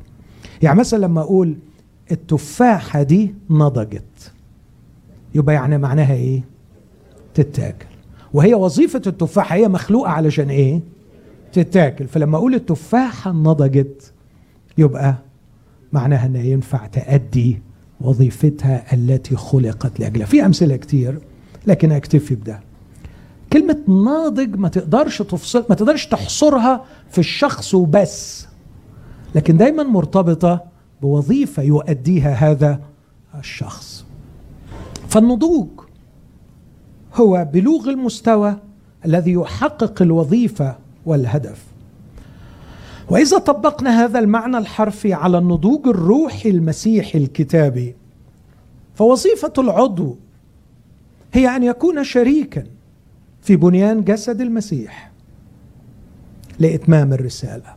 [0.62, 1.56] يعني مثلا لما أقول
[2.12, 4.32] التفاحة دي نضجت
[5.36, 6.41] يبقى يعني معناها إيه؟
[7.34, 7.86] تتاكل.
[8.34, 10.82] وهي وظيفة التفاحة هي مخلوقة علشان إيه؟
[11.54, 12.08] تتاكل.
[12.08, 14.12] فلما أقول التفاحة نضجت
[14.78, 15.16] يبقى
[15.93, 17.60] معناها انها ينفع تأدي
[18.01, 20.26] وظيفتها التي خلقت لأجلها.
[20.26, 21.20] في أمثلة كتير
[21.68, 22.60] لكن أكتفي بده.
[23.54, 28.47] كلمة ناضج ما تقدرش تفصل ما تقدرش تحصرها في الشخص وبس.
[29.36, 30.64] لكن دايما مرتبطة
[31.01, 32.80] بوظيفة يؤديها هذا
[33.39, 34.06] الشخص.
[35.08, 35.68] فالنضوج
[37.16, 38.56] هو بلوغ المستوى
[39.06, 40.76] الذي يحقق الوظيفة
[41.06, 41.64] والهدف.
[43.10, 47.95] وإذا طبقنا هذا المعنى الحرفي على النضوج الروحي المسيحي الكتابي
[48.95, 50.18] فوظيفة العضو
[51.34, 52.64] هي أن يكون شريكا.
[53.43, 55.11] في بنيان جسد المسيح
[56.59, 57.73] لإتمام الرسالة.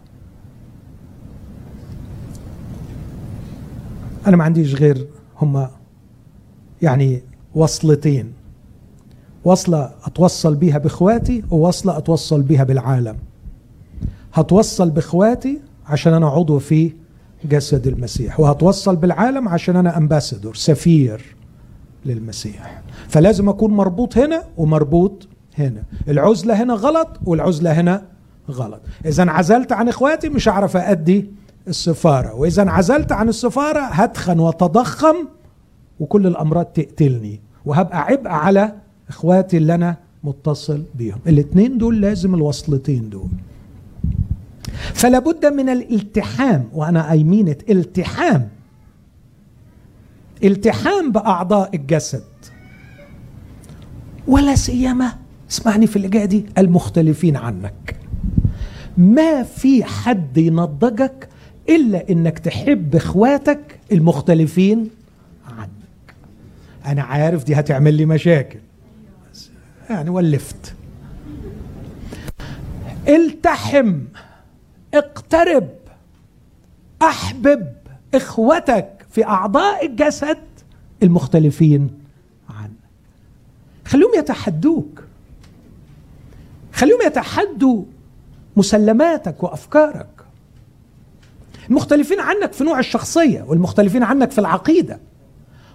[4.26, 5.06] أنا ما عنديش غير
[5.40, 5.70] هما
[6.82, 7.22] يعني
[7.54, 8.32] وصلتين.
[9.44, 13.16] وصلة أتوصل بيها بإخواتي ووصلة أتوصل بيها بالعالم.
[14.34, 16.92] هتوصل بإخواتي عشان أنا عضو في
[17.44, 21.36] جسد المسيح وهتوصل بالعالم عشان أنا امباسدور سفير
[22.06, 22.82] للمسيح.
[23.08, 25.28] فلازم أكون مربوط هنا ومربوط
[25.58, 25.82] هنا.
[26.08, 28.02] العزلة هنا غلط والعزلة هنا
[28.50, 28.80] غلط.
[29.06, 31.30] اذا انعزلت عن إخواتي مش هعرف ادي
[31.68, 32.34] السفارة.
[32.34, 35.16] واذا انعزلت عن السفارة هتخن وتضخم
[36.00, 37.40] وكل الأمراض تقتلني.
[37.64, 38.72] وهبقى عبء على
[39.08, 41.18] إخواتي اللي أنا متصل بيهم.
[41.26, 43.28] الاثنين دول لازم الوصلتين دول.
[44.94, 48.48] فلا بد من الالتحام وأنا اي مين التحام.
[50.44, 52.24] التحام بأعضاء الجسد.
[54.26, 55.12] ولا سيما
[55.50, 57.96] اسمعني في الاجابه دي المختلفين عنك.
[58.98, 61.28] ما في حد ينضجك
[61.68, 64.90] إلا إنك تحب إخواتك المختلفين
[65.58, 66.14] عنك.
[66.86, 68.58] أنا عارف دي هتعمل لي مشاكل.
[69.90, 70.74] يعني ولفت.
[73.08, 74.00] التحم
[74.94, 75.68] اقترب
[77.02, 77.72] أحبب
[78.14, 80.38] إخوتك في أعضاء الجسد
[81.02, 81.90] المختلفين
[82.50, 82.70] عنك.
[83.84, 85.05] خليهم يتحدوك.
[86.76, 87.82] خليهم يتحدوا
[88.56, 90.06] مسلماتك وأفكارك.
[91.70, 95.00] المختلفين عنك في نوع الشخصية والمختلفين عنك في العقيدة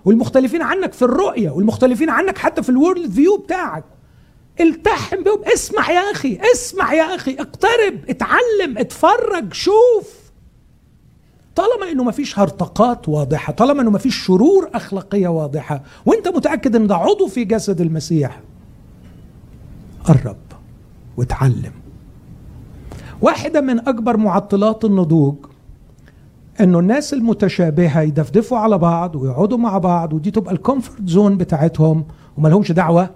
[0.05, 3.83] والمختلفين عنك في الرؤية والمختلفين عنك حتى في الورلد فيو بتاعك.
[4.59, 10.21] التحم بهم اسمع يا أخي اسمع يا أخي اقترب اتعلم اتفرج شوف.
[11.55, 16.75] طالما إنه ما فيش هرطقات واضحة طالما إنه ما فيش شرور أخلاقية واضحة وأنت متأكد
[16.75, 18.39] إن ده عضو في جسد المسيح
[20.03, 20.37] قرب.
[21.21, 21.71] واتعلم
[23.21, 25.35] واحدة من أكبر معطلات النضوج
[26.61, 32.05] إنه الناس المتشابهة يدفدفوا على بعض ويقعدوا مع بعض ودي تبقى ال comfort zone بتاعتهم
[32.37, 33.09] وما لهمش دعوة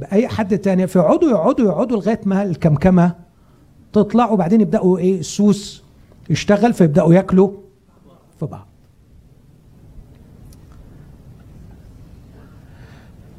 [0.00, 0.86] بأي حد تاني.
[0.86, 3.14] فيقعدوا يقعدوا يقعدوا لغاية ما الكمكمة
[3.92, 5.82] تطلع وبعدين يبدأوا إيه السوس
[6.30, 7.50] يشتغل فيبدأوا ياكلوا
[8.40, 8.66] في بعض.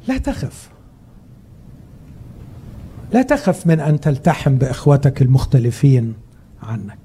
[0.08, 0.69] لا تخف.
[3.12, 6.14] لا تخف من أن تلتحم بإخوتك المختلفين
[6.62, 6.98] عنك.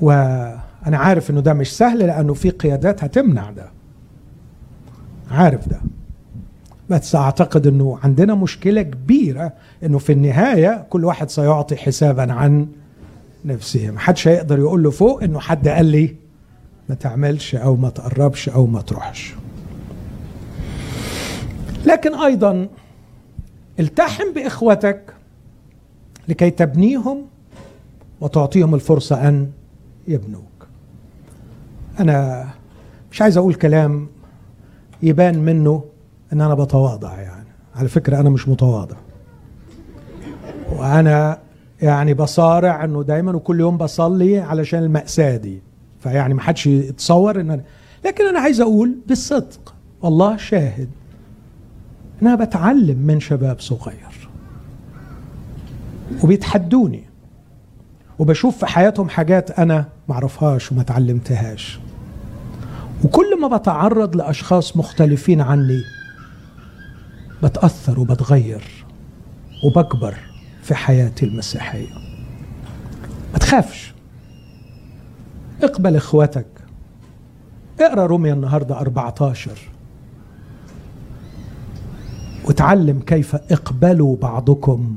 [0.00, 0.58] وأنا
[0.98, 3.70] عارف إنه ده مش سهل لأنه في قيادات هتمنع ده.
[5.30, 5.80] عارف ده.
[6.90, 9.52] بس أعتقد إنه عندنا مشكلة كبيرة
[9.84, 12.66] إنه في النهاية كل واحد سيعطي حسابا عن
[13.44, 13.90] نفسه.
[13.90, 16.16] ما حدش هيقدر يقول له فوق إنه حد قال لي
[16.88, 19.34] ما تعملش أو ما تقربش أو ما تروحش.
[21.86, 22.68] لكن أيضا
[23.80, 25.14] التحم بإخوتك
[26.28, 27.22] لكي تبنيهم
[28.20, 29.50] وتعطيهم الفرصة أن
[30.08, 30.44] يبنوك.
[32.00, 32.48] أنا
[33.12, 34.08] مش عايز أقول كلام
[35.02, 35.84] يبان منه
[36.32, 37.48] إن أنا بتواضع يعني.
[37.74, 38.96] على فكرة أنا مش متواضع.
[40.72, 41.38] وأنا
[41.82, 45.62] يعني بصارع إنه دايما وكل يوم بصلي علشان المأساة دي.
[46.00, 47.62] فيعني ما حدش يتصور إن أنا
[48.04, 50.88] لكن أنا عايز أقول بالصدق والله شاهد
[52.22, 54.28] أنا بتعلم من شباب صغير.
[56.24, 57.04] وبيتحدوني.
[58.18, 61.78] وبشوف في حياتهم حاجات أنا ما اعرفهاش وما اتعلمتهاش
[63.04, 65.80] وكل ما بتعرض لأشخاص مختلفين عني
[67.42, 68.84] بتأثر وبتغير
[69.64, 70.14] وبكبر
[70.62, 71.94] في حياتي المسيحية.
[73.32, 73.94] ما تخافش.
[75.62, 76.46] اقبل اخوتك
[77.80, 79.50] اقرأ روميا النهارده 14
[82.48, 84.96] وتعلم كيف اقبلوا بعضكم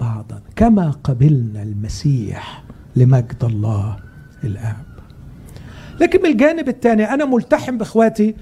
[0.00, 0.40] بعضا.
[0.56, 2.64] كما قبلنا المسيح
[2.96, 3.96] لمجد الله
[4.44, 4.84] الآب.
[6.00, 8.34] لكن من الجانب الثاني أنا ملتحم بإخواتي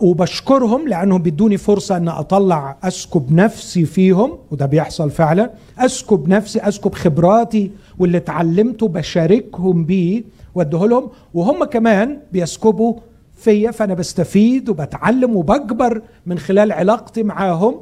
[0.00, 5.50] وبشكرهم لأنهم بيدوني فرصة أن أطلع أسكب نفسي فيهم وده بيحصل فعلا.
[5.78, 10.24] أسكب نفسي أسكب خبراتي واللي اتعلمته بشاركهم بيه
[10.54, 12.94] واديه لهم وهم كمان بيسكبوا
[13.34, 17.80] فيا فأنا بستفيد وبتعلم وبكبر من خلال علاقتي معاهم.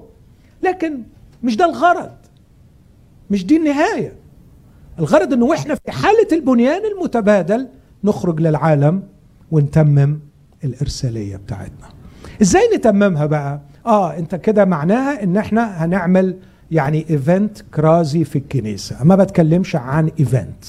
[0.63, 1.03] لكن
[1.43, 2.11] مش ده الغرض
[3.31, 4.13] مش دي النهاية.
[4.99, 7.69] الغرض إنه وإحنا في حالة البنيان المتبادل
[8.05, 9.03] نخرج للعالم
[9.51, 10.19] ونتمم
[10.65, 11.89] الإرسالية بتاعتنا.
[12.43, 16.37] إزاي نتممها بقى؟ آه أنت كده معناها إن إحنا هنعمل
[16.71, 19.05] يعني event كرازي في الكنيسة.
[19.05, 20.65] ما بتكلمش عن event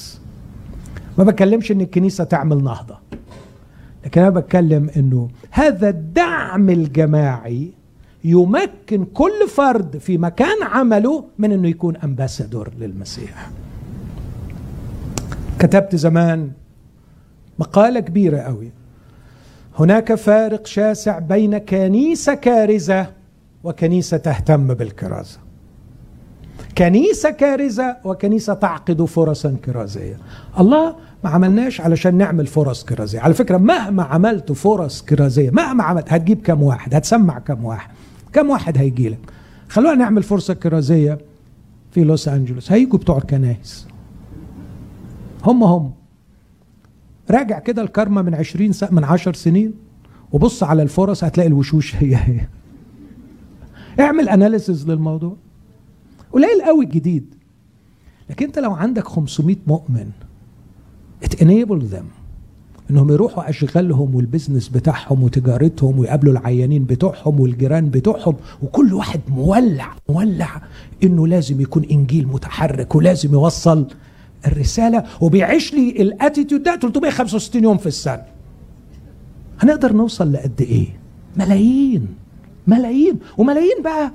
[1.18, 2.98] ما بتكلمش إن الكنيسة تعمل نهضة.
[4.04, 7.70] لكن أنا بتكلم إنه هذا الدعم الجماعي
[8.24, 13.50] يمكن كل فرد في مكان عمله من إنه يكون أمباسادور للمسيح.
[15.58, 16.50] كتبت زمان
[17.58, 18.70] مقالة كبيرة قوي.
[19.78, 23.06] هناك فارق شاسع بين كنيسة كارزة
[23.64, 25.38] وكنيسة تهتم بالكرازة.
[26.78, 30.16] كنيسة كارزة وكنيسة تعقد فرصا كرازية.
[30.60, 33.20] الله ما عملناش علشان نعمل فرص كرازية.
[33.20, 37.90] على فكرة مهما عملت فرص كرازية مهما عملت هتجيب كم واحد؟ هتسمع كم واحد؟
[38.32, 39.18] كم واحد هيجي لك؟
[39.68, 41.18] خلونا نعمل فرصة كرازية
[41.90, 42.72] في لوس أنجلوس.
[42.72, 43.86] هيجوا بتوع الكنائس.
[45.44, 45.92] هم هم.
[47.30, 49.74] راجع كده الكرمة من 20 سنة من 10 سنين
[50.32, 52.40] وبص على الفرص هتلاقي الوشوش هي هي.
[54.00, 55.36] اعمل analysis للموضوع.
[56.32, 57.34] قليل قوي الجديد
[58.30, 60.10] لكن انت لو عندك 500 مؤمن
[61.24, 62.04] it enable them
[62.90, 69.88] إنهم يروحوا اشغالهم وال business بتاعهم وتجارتهم ويقابلوا العيانين بتوعهم والجيران بتوعهم وكل واحد مولع
[70.08, 70.62] مولع
[71.04, 73.86] إنه لازم يكون إنجيل متحرك ولازم يوصل
[74.46, 78.22] الرسالة وبيعيش لي الاتيتيود ده 365 يوم في السنة.
[79.60, 80.86] هنقدر نوصل لقد إيه؟
[81.36, 82.06] ملايين
[82.66, 84.12] ملايين وملايين بقى.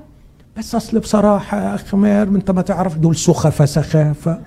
[0.58, 4.40] بس أصل بصراحة يا اخ ماهر أنت ما تعرف دول سخفه سخافة.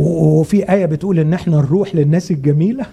[0.00, 2.86] وفي آية بتقول إن إحنا نروح للناس الجميلة.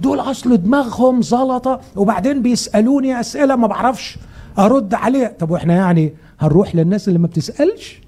[0.00, 4.18] دول أصل دماغهم زلطة وبعدين بيسألوني أسئلة ما بعرفش
[4.58, 5.32] أرد عليها.
[5.38, 8.02] طب وإحنا يعني هنروح للناس اللي ما بتسألش؟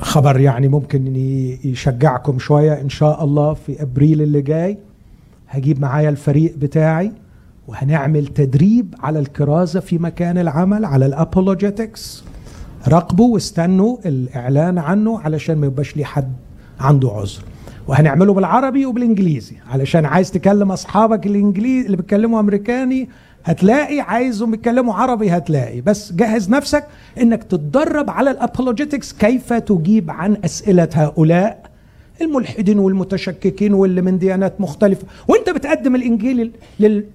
[0.00, 1.16] خبر يعني ممكن
[1.64, 2.80] يشجعكم شوية.
[2.80, 4.78] إن شاء الله في أبريل اللي جاي
[5.48, 7.12] هجيب معايا الفريق بتاعي
[7.68, 12.24] وهنعمل تدريب على الكرازة في مكان العمل على الابولوجيتكس
[12.88, 16.32] راقبوا واستنوا الإعلان عنه علشان ما يبقاش لي حد
[16.80, 17.42] عنده عذر.
[17.88, 19.56] وهنعمله بالعربي وبالإنجليزي.
[19.70, 23.08] علشان عايز تكلم أصحابك الانجليزي اللي بيتكلموا أمريكاني
[23.44, 24.00] هتلاقي.
[24.00, 25.80] عايزهم يتكلموا عربي هتلاقي.
[25.80, 26.84] بس جهز نفسك
[27.20, 31.69] إنك تتدرب على الابولوجيتكس كيف تجيب عن أسئلة هؤلاء
[32.20, 35.06] الملحدين والمتشككين واللي من ديانات مختلفة.
[35.28, 36.52] وانت بتقدم الإنجيل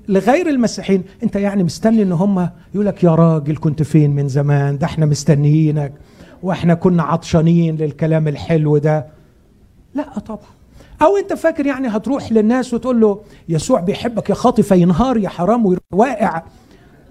[0.09, 4.77] لغير المسيحيين انت يعني مستني إن هم يقول لك يا راجل كنت فين من زمان؟
[4.77, 5.93] ده إحنا مستنيينك
[6.43, 9.05] وإحنا كنا عطشانين للكلام الحلو ده.
[9.93, 10.39] لا طبعا.
[11.01, 15.77] أو انت فاكر يعني هتروح للناس وتقول له يسوع بيحبك يا خاطي فينهار يا حرام
[15.91, 16.43] واقع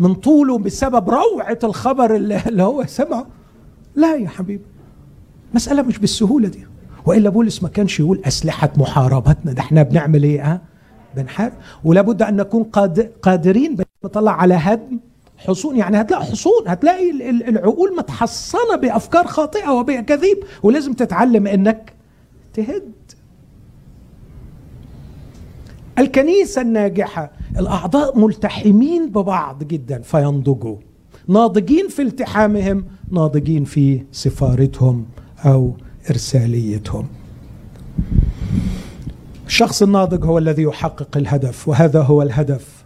[0.00, 3.26] من طوله بسبب روعة الخبر اللي هو سمعه.
[3.94, 4.64] لا يا حبيبي.
[5.54, 6.66] مسألة مش بالسهولة دي.
[7.06, 10.60] وإلا بولس ما كانش يقول أسلحة محاربتنا ده إحنا بنعمل إيه ها؟
[11.16, 11.52] بنحارب.
[11.84, 12.62] ولابد أن نكون
[13.22, 14.98] قادرين نطلع على هدم
[15.38, 15.76] حصون.
[15.76, 21.92] يعني هتلاقي حصون هتلاقي العقول متحصنة بأفكار خاطئة وبأكاذيب ولازم تتعلم إنك
[22.54, 22.92] تهد.
[25.98, 30.76] الكنيسة الناجحة الأعضاء ملتحمين ببعض جدا فينضجوا.
[31.28, 35.04] ناضجين في التحامهم ناضجين في سفارتهم
[35.46, 35.72] أو
[36.10, 37.06] إرساليتهم.
[39.46, 42.84] الشخص الناضج هو الذي يحقق الهدف وهذا هو الهدف.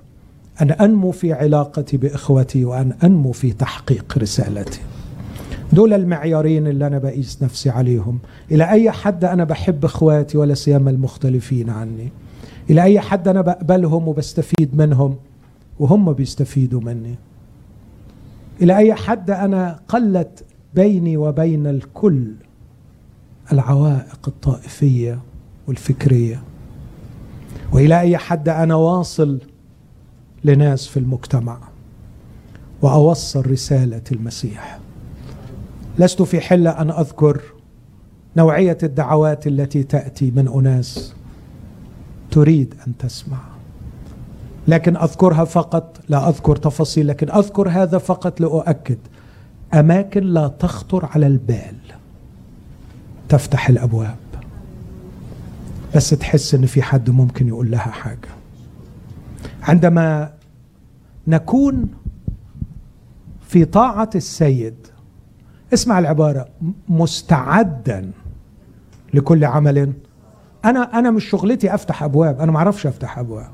[0.63, 4.81] أن أنمو في علاقتي بإخوتي وأن أنمو في تحقيق رسالتي.
[5.73, 8.19] دول المعيارين اللي أنا بقيس نفسي عليهم.
[8.51, 12.09] إلى أي حد أنا بحب إخواتي ولا سيما المختلفين عني؟
[12.71, 15.17] إلى أي حد أنا بقبلهم وبستفيد منهم؟
[15.79, 17.15] وهم بيستفيدوا مني.
[18.63, 20.45] إلى أي حد أنا قلت
[20.75, 22.33] بيني وبين الكل
[23.53, 25.19] العوائق الطائفية
[25.69, 26.43] والفكرية.
[27.73, 29.41] وإلى أي حد أنا واصل
[30.45, 31.59] لناس في المجتمع
[32.83, 34.79] وأوصل رسالة المسيح.
[35.99, 37.43] لست في حلة أن أذكر
[38.37, 41.15] نوعية الدعوات التي تأتي من أناس
[42.31, 43.39] تريد أن تسمع.
[44.69, 48.99] لكن أذكرها فقط لا أذكر تفاصيل لكن أذكر هذا فقط لأؤكد.
[49.75, 51.75] أماكن لا تخطر على البال.
[53.29, 54.17] تفتح الأبواب.
[55.97, 58.29] بس تحس إن في حد ممكن يقول لها حاجة.
[59.63, 60.33] عندما
[61.27, 61.89] نكون
[63.49, 64.75] في طاعة السيد
[65.75, 66.49] اسمع العبارة
[66.89, 68.11] مستعدا
[69.15, 69.93] لكل عمل.
[70.65, 73.51] أنا أنا مش شغلتي أفتح أبواب أنا ما أعرفش أفتح أبواب.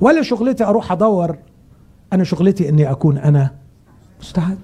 [0.00, 1.36] ولا شغلتي أروح أدور
[2.12, 3.50] أنا شغلتي إني أكون أنا
[4.20, 4.58] مستعد.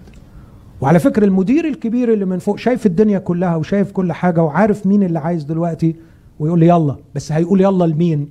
[0.81, 5.03] وعلى فكره المدير الكبير اللي من فوق شايف الدنيا كلها وشايف كل حاجة وعارف مين
[5.03, 5.95] اللي عايز دلوقتي
[6.39, 8.29] ويقول لي يلا بس هيقول يلا لمين؟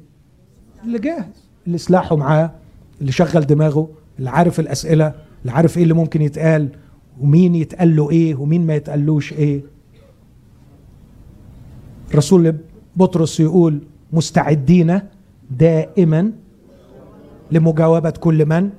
[0.83, 2.51] اللي جاهز اللي سلاحه معاه
[3.01, 3.89] اللي شغل دماغه
[4.19, 6.69] اللي عارف الأسئلة اللي عارف إيه اللي ممكن يتقال
[7.21, 9.61] ومين يتقال له إيه ومين ما يتقالوش إيه.
[12.11, 12.55] الرسول
[12.95, 13.79] بطرس يقول
[14.13, 14.99] مستعدين
[15.51, 16.31] دائما
[17.51, 18.69] لمجاوبة كل من؟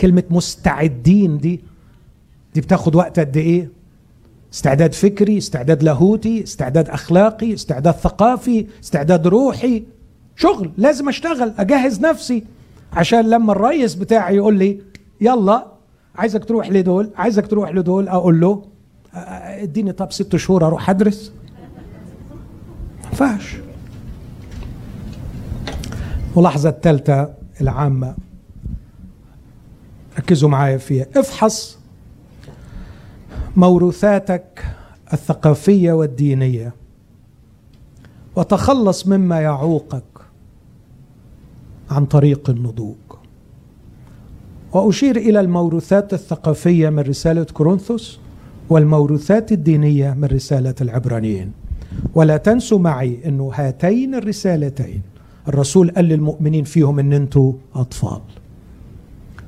[0.00, 1.60] كلمة مستعدين دي
[2.54, 3.70] دي بتاخد وقت قد إيه؟
[4.52, 9.84] استعداد فكري استعداد لاهوتي استعداد أخلاقي استعداد ثقافي استعداد روحي.
[10.36, 12.44] شغل لازم أشتغل أجهز نفسي.
[12.92, 14.80] عشان لما الرئيس بتاعي يقول لي
[15.20, 15.66] يلا
[16.14, 18.08] عايزك تروح لدول عايزك تروح لدول.
[18.08, 18.62] أقول له
[19.14, 21.32] اديني طب ست شهور أروح أدرس.
[23.02, 23.56] ما ينفعش
[26.36, 28.14] ملاحظة الثالثة العامة.
[30.18, 31.06] ركزوا معايا فيها.
[31.16, 31.78] افحص
[33.56, 34.64] موروثاتك
[35.12, 36.74] الثقافية والدينية.
[38.36, 40.04] وتخلص مما يعوقك
[41.90, 42.96] عن طريق النضوج.
[44.72, 48.20] وأشير إلى الموروثات الثقافية من رسالة كورنثوس
[48.70, 51.52] والموروثات الدينية من رسالة العبرانيين.
[52.14, 55.02] ولا تنسوا معي إنه هاتين الرسالتين.
[55.48, 58.20] الرسول قال للمؤمنين فيهم إن أنتوا أطفال.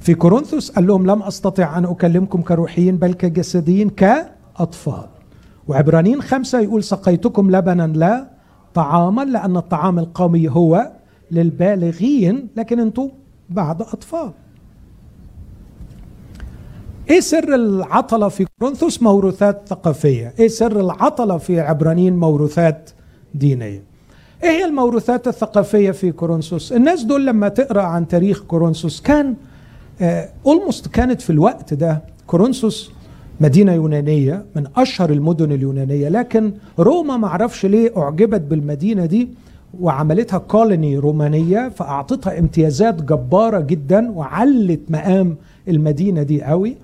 [0.04, 5.06] في كورنثوس قال لهم لم أستطع أن أكلمكم كروحيين بل كجسديين كأطفال.
[5.68, 8.26] وعبرانيين خمسة يقول سقيتكم لبنا لا
[8.74, 10.92] طعاما لأن الطعام القومي هو
[11.30, 13.08] للبالغين لكن أنتم
[13.50, 14.30] بعد أطفال.
[17.10, 20.34] إيه سر العطلة في كورنثوس؟ موروثات ثقافية.
[20.38, 22.90] إيه سر العطلة في عبرانيين؟ موروثات
[23.34, 23.82] دينية.
[24.42, 29.34] إيه هي الموروثات الثقافية في كورنثوس؟ الناس دول لما تقرأ عن تاريخ كورنثوس كان
[30.46, 32.90] اولموست كانت في الوقت ده كورنثوس
[33.40, 39.28] مدينة يونانية من أشهر المدن اليونانية لكن روما معرفش ليه أعجبت بالمدينة دي
[39.80, 45.36] وعملتها كولوني رومانية فأعطتها امتيازات جبارة جدا وعلت مقام
[45.68, 46.76] المدينة دي قوي.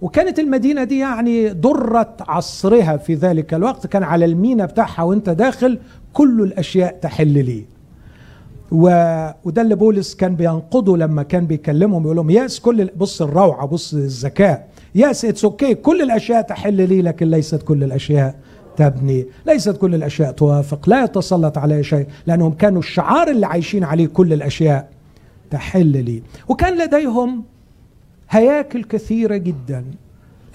[0.00, 5.78] وكانت المدينة دي يعني درة عصرها في ذلك الوقت كان على المينا بتاعها وانت داخل
[6.12, 7.64] كل الأشياء تحل لي.
[8.74, 8.86] و...
[9.44, 13.94] وده اللي بولس كان بينقضه لما كان بيكلمهم يقول لهم yes كل بص الروعة بص
[13.94, 14.68] الذكاء.
[14.94, 18.34] yes it's okay كل الأشياء تحل لي لكن ليست كل الأشياء
[18.76, 19.26] تبني.
[19.46, 20.88] ليست كل الأشياء توافق.
[20.88, 24.88] لا يتسلط عليها شيء لأنهم كانوا الشعار اللي عايشين عليه كل الأشياء
[25.50, 26.22] تحل لي.
[26.48, 27.44] وكان لديهم
[28.30, 29.84] هياكل كثيرة جدا.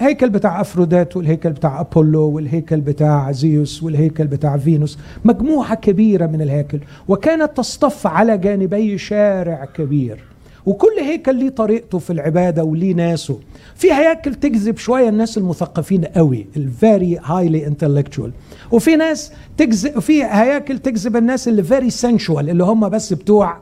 [0.02, 6.42] الهيكل بتاع أفروديت والهيكل بتاع أبولو والهيكل بتاع زيوس والهيكل بتاع فينوس مجموعة كبيرة من
[6.42, 10.24] الهياكل وكانت تصطف على جانبي شارع كبير.
[10.66, 13.40] وكل هيكل ليه طريقته في العبادة وليه ناسه.
[13.76, 18.32] في هياكل تجذب شوية الناس المثقفين قوي ال very highly intellectual
[18.72, 23.58] وفي ناس تجذب في هياكل تجذب الناس اللي very sensual اللي هم بس بتوع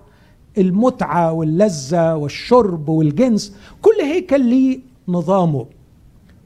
[0.57, 3.55] المتعة واللذة والشرب والجنس.
[3.81, 5.76] كل هيكل ليه نظامه.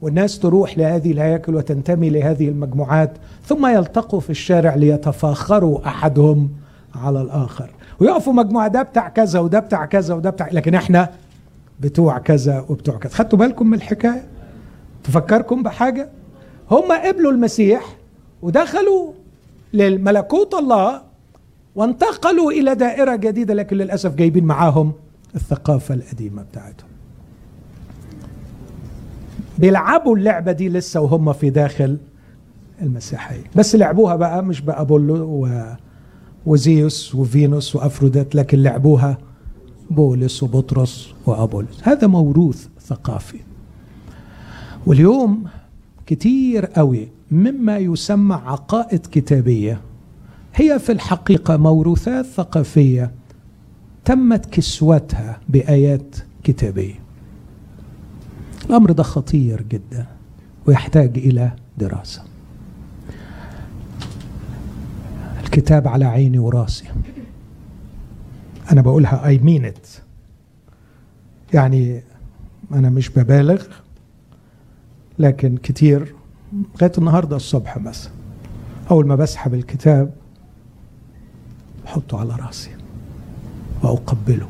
[0.02, 3.12] والناس تروح لهذه الهياكل وتنتمي لهذه المجموعات
[3.46, 6.50] ثم يلتقوا في الشارع ليتفاخروا أحدهم
[6.94, 7.70] على الآخر.
[8.00, 11.10] ويقفوا مجموعة ده بتاع كذا وده بتاع كذا وده بتاع لكن إحنا
[11.80, 13.12] بتوع كذا وبتوع كذا.
[13.12, 14.24] خدتوا بالكم من الحكاية؟
[15.04, 16.08] تفكركم بحاجة؟
[16.70, 17.96] هم قبلوا المسيح
[18.42, 19.12] ودخلوا
[19.72, 21.02] للملكوت الله
[21.74, 24.92] وانتقلوا إلى دائرة جديدة لكن للأسف جايبين معاهم
[25.34, 26.91] الثقافة القديمة بتاعتهم.
[29.58, 31.98] بيلعبوا اللعبة دي لسه وهم في داخل
[32.82, 33.44] المسيحية.
[33.56, 35.64] بس لعبوها بقى مش بأبولو و...
[36.46, 39.18] وزيوس وفينوس وأفروديت لكن لعبوها
[39.90, 41.80] بولس وبطرس وأبولس.
[41.82, 43.38] هذا موروث ثقافي.
[44.86, 45.44] واليوم
[46.06, 49.80] كتير قوي مما يسمى عقائد كتابية.
[50.54, 53.10] هي في الحقيقة موروثات ثقافية
[54.04, 57.01] تمت كسوتها بآيات كتابية.
[58.66, 60.06] الأمر ده خطير جدا
[60.66, 62.22] ويحتاج إلى دراسة.
[65.44, 66.84] الكتاب على عيني وراسي.
[68.72, 69.72] أنا بقولها أي مين
[71.54, 72.02] يعني
[72.72, 73.62] أنا مش ببالغ
[75.18, 76.14] لكن كتير.
[76.74, 78.12] لغاية النهاردة الصبح مثلا
[78.90, 80.14] أول ما بسحب الكتاب
[81.84, 82.70] بحطه على راسي
[83.82, 84.48] وأقبله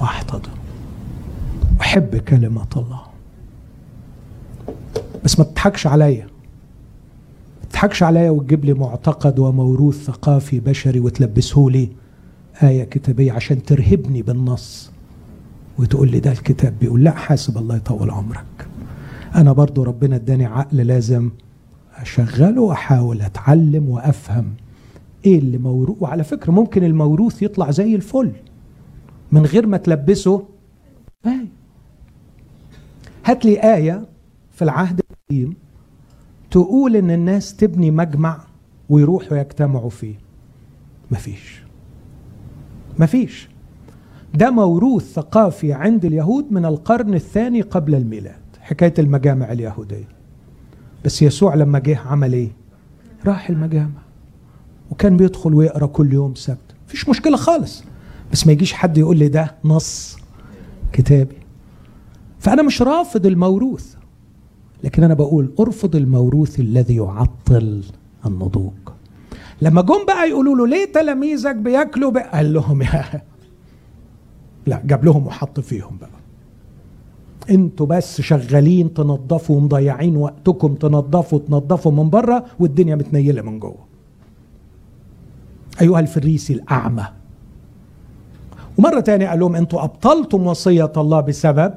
[0.00, 0.54] وأحتضنه.
[1.80, 3.07] أحب كلمة الله.
[5.24, 6.24] بس ما تضحكش عليا.
[7.62, 11.88] ما تضحكش عليا وتجيب لي معتقد وموروث ثقافي بشري وتلبسه لي
[12.62, 14.90] آية كتابية عشان ترهبني بالنص
[15.78, 18.68] وتقول لي ده الكتاب بيقول لا حاسب الله يطول عمرك.
[19.34, 21.30] أنا برضو ربنا اداني عقل لازم
[21.96, 24.44] أشغله وأحاول أتعلم وأفهم
[25.26, 25.96] إيه اللي موروث.
[26.00, 28.32] وعلى فكرة ممكن الموروث يطلع زي الفل
[29.32, 30.44] من غير ما تلبسه.
[31.26, 31.46] آية
[33.24, 34.06] هات لي آية
[34.52, 35.00] في العهد
[36.50, 38.40] تقول إن الناس تبني مجمع
[38.88, 40.14] ويروحوا يجتمعوا فيه.
[41.10, 41.62] مفيش.
[42.98, 43.48] مفيش.
[44.34, 50.08] ده موروث ثقافي عند اليهود من القرن الثاني قبل الميلاد حكاية المجامع اليهودية.
[51.04, 52.50] بس يسوع لما جه عمل إيه؟
[53.26, 54.02] راح المجامع.
[54.90, 56.74] وكان بيدخل ويقرأ كل يوم سبت.
[56.86, 57.84] مفيش مشكلة خالص.
[58.32, 60.16] بس ما يجيش حد يقول لي ده نص
[60.92, 61.36] كتابي.
[62.38, 63.97] فأنا مش رافض الموروث.
[64.84, 67.82] لكن أنا بقول أرفض الموروث الذي يعطل
[68.26, 68.72] النضوج.
[69.62, 73.22] لما جم بقى يقولوا له ليه تلاميذك بياكلوا بقى؟ قال لهم يا
[74.66, 76.10] لا جاب لهم وحط فيهم بقى.
[77.50, 83.88] أنتوا بس شغالين تنظفوا ومضيعين وقتكم تنظفوا تنظفوا من بره والدنيا متنيلة من جوه.
[85.80, 87.04] أيها الفريسي الأعمى.
[88.78, 91.74] ومرة تانية قال لهم أنتوا أبطلتم وصية الله بسبب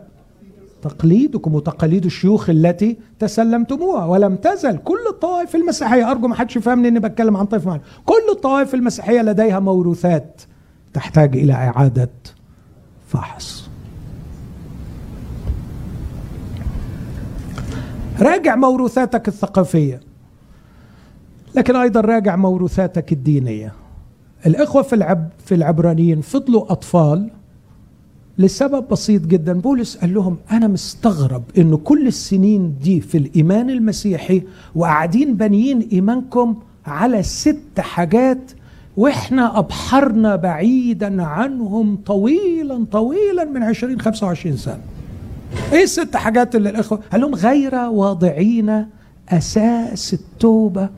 [0.82, 4.78] تقليدكم وتقاليد الشيوخ التي تسلمتموها ولم تزل.
[4.78, 9.22] كل الطوائف المسيحية أرجو ما حدش يفهمني إني بتكلم عن طائفه معينه كل الطوائف المسيحية
[9.22, 10.42] لديها موروثات
[10.94, 12.10] تحتاج إلى إعادة
[13.08, 13.70] فحص.
[18.22, 20.00] راجع موروثاتك الثقافية.
[21.56, 23.74] لكن أيضا راجع موروثاتك الدينية.
[24.46, 27.32] الإخوة في العب في العبرانيين فضلوا أطفال
[28.38, 29.54] لسبب بسيط جدا.
[29.54, 34.42] بولس قال لهم أنا مستغرب إنه كل السنين دي في الإيمان المسيحي
[34.76, 36.56] وقاعدين بانيين إيمانكم
[36.86, 38.52] على ست حاجات
[38.98, 44.80] وإحنا أبحرنا بعيدا عنهم طويلا طويلا من 20 25 سنة.
[45.74, 48.86] إيه الست حاجات اللي الإخوة؟ قال لهم غير واضعين
[49.30, 50.90] أساس التوبة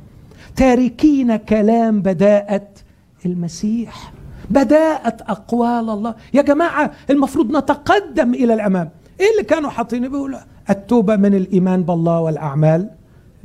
[0.55, 2.67] تاركين كلام بداءة
[3.25, 4.13] المسيح.
[4.53, 6.15] بداءة أقوال الله.
[6.33, 8.89] يا جماعة المفروض نتقدم إلى الأمام.
[9.19, 10.39] إيه اللي كانوا حاطين؟ بيقولوا
[10.69, 12.89] التوبة من الإيمان بالله والأعمال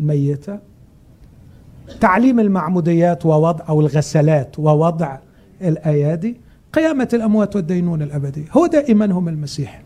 [0.01, 0.59] الميتة.
[2.01, 5.17] تعليم المعموديات ووضع أو الغسلات ووضع
[5.63, 6.37] الأيادي.
[6.73, 8.45] قيامة الأموات والدينون الأبدية.
[8.53, 9.79] هو ده إيمانهم المسيحي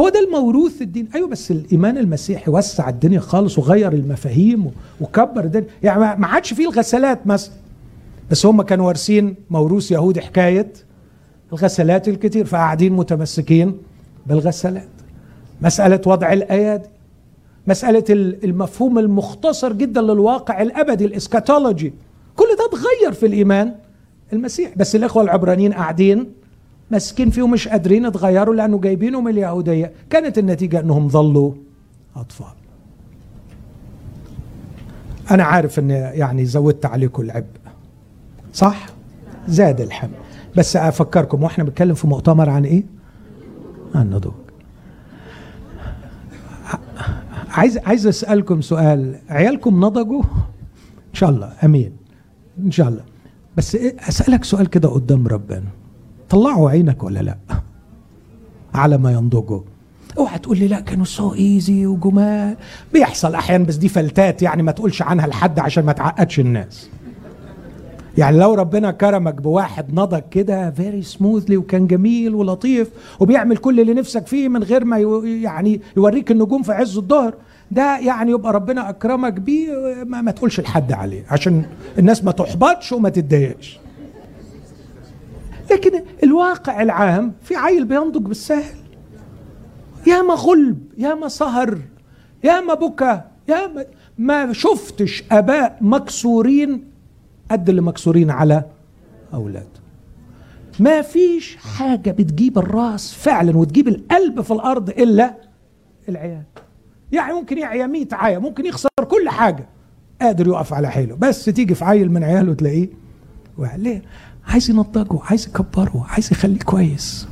[0.00, 1.08] هو ده الموروث الدين.
[1.14, 4.70] أيوه بس الإيمان المسيحي وسع الدنيا خالص وغير المفاهيم
[5.00, 5.66] وكبر الدنيا.
[5.82, 7.54] يعني ما عادش فيه الغسلات مثلا.
[8.30, 10.72] بس هم كانوا وارثين موروث يهودي حكاية
[11.52, 13.78] الغسلات الكتير فقاعدين متمسكين
[14.26, 14.88] بالغسلات
[15.62, 16.88] مسألة وضع الأيادي
[17.66, 18.04] مسألة
[18.44, 21.92] المفهوم المختصر جدا للواقع الأبدي الإسكاتولوجي.
[22.36, 23.74] كل ده اتغير في الإيمان
[24.32, 24.72] المسيح.
[24.76, 26.32] بس الإخوة العبرانيين قاعدين
[26.90, 29.92] ماسكين فيه ومش قادرين يتغيروا لأنه جايبينهم اليهودية.
[30.10, 31.52] كانت النتيجة إنهم ظلوا
[32.16, 32.46] أطفال.
[35.30, 37.44] أنا عارف ان يعني زودت عليكم العبء.
[38.52, 38.86] صح؟
[39.48, 40.10] زاد الحمل
[40.56, 42.84] بس أفكركم وإحنا بنتكلم في مؤتمر عن إيه؟
[43.94, 44.32] عن النضوج.
[47.50, 49.18] عايز عايز أسألكم سؤال.
[49.28, 51.52] عيالكم نضجوا؟ إن شاء الله.
[51.64, 51.92] أمين.
[52.58, 53.02] إن شاء الله.
[53.56, 55.68] بس إيه أسألك سؤال كده قدام ربنا.
[56.28, 57.36] طلعوا عينك ولا لأ؟
[58.74, 59.60] على ما ينضجوا.
[60.18, 62.56] اوعى تقول لي لا كانوا so easy وجمال.
[62.92, 66.90] بيحصل أحيانا بس دي فلتات يعني ما تقولش عنها لحد عشان ما تعقدش الناس.
[68.20, 72.90] يعني لو ربنا كرمك بواحد نضج كده very smoothly وكان جميل ولطيف
[73.20, 77.34] وبيعمل كل اللي نفسك فيه من غير ما يعني يوريك النجوم في عز الظهر
[77.70, 79.72] ده يعني يبقى ربنا أكرمك بيه
[80.06, 81.62] ما, ما تقولش لحد عليه عشان
[81.98, 83.78] الناس ما تحبطش وما تتضايقش.
[85.70, 88.76] لكن الواقع العام في عيل بينضج بالسهل.
[90.06, 91.78] يا ما غلب يا ما سهر
[92.44, 93.84] يا ما بكى يا ما,
[94.18, 96.89] ما شفتش أباء مكسورين
[97.50, 98.64] قد اللي مكسورين على
[99.34, 99.68] أولاد.
[100.80, 105.34] ما فيش حاجة بتجيب الرأس فعلا وتجيب القلب في الأرض إلا
[106.08, 106.42] العيال.
[107.12, 109.66] يعني ممكن يعيا 100 عيا ممكن يخسر كل حاجة.
[110.20, 111.16] قادر يقف على حيله.
[111.16, 112.88] بس تيجي في عيل من عياله تلاقيه
[113.76, 114.02] ليه؟
[114.46, 117.28] عايز ينضجه عايز يكبره عايز يخليه كويس.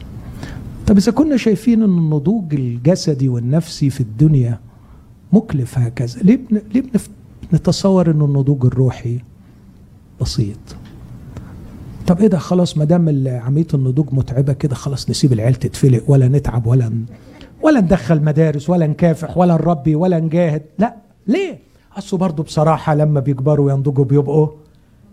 [0.86, 4.60] طب إذا كنا شايفين إن النضوج الجسدي والنفسي في الدنيا
[5.32, 6.62] مكلف هكذا ليه بن...
[6.74, 6.82] ليه
[7.52, 9.18] بنتصور ان النضوج الروحي
[10.20, 10.58] بسيط.
[12.06, 16.28] طب إيه ده؟ خلاص ما دام عملية النضوج متعبة كده خلاص نسيب العيال تتفلق ولا
[16.28, 16.92] نتعب ولا
[17.62, 20.62] ولا ندخل مدارس ولا نكافح ولا نربي ولا نجاهد.
[20.78, 20.96] لا
[21.26, 21.58] ليه؟
[21.98, 24.48] أصل برضه بصراحة لما بيكبروا وينضجوا بيبقوا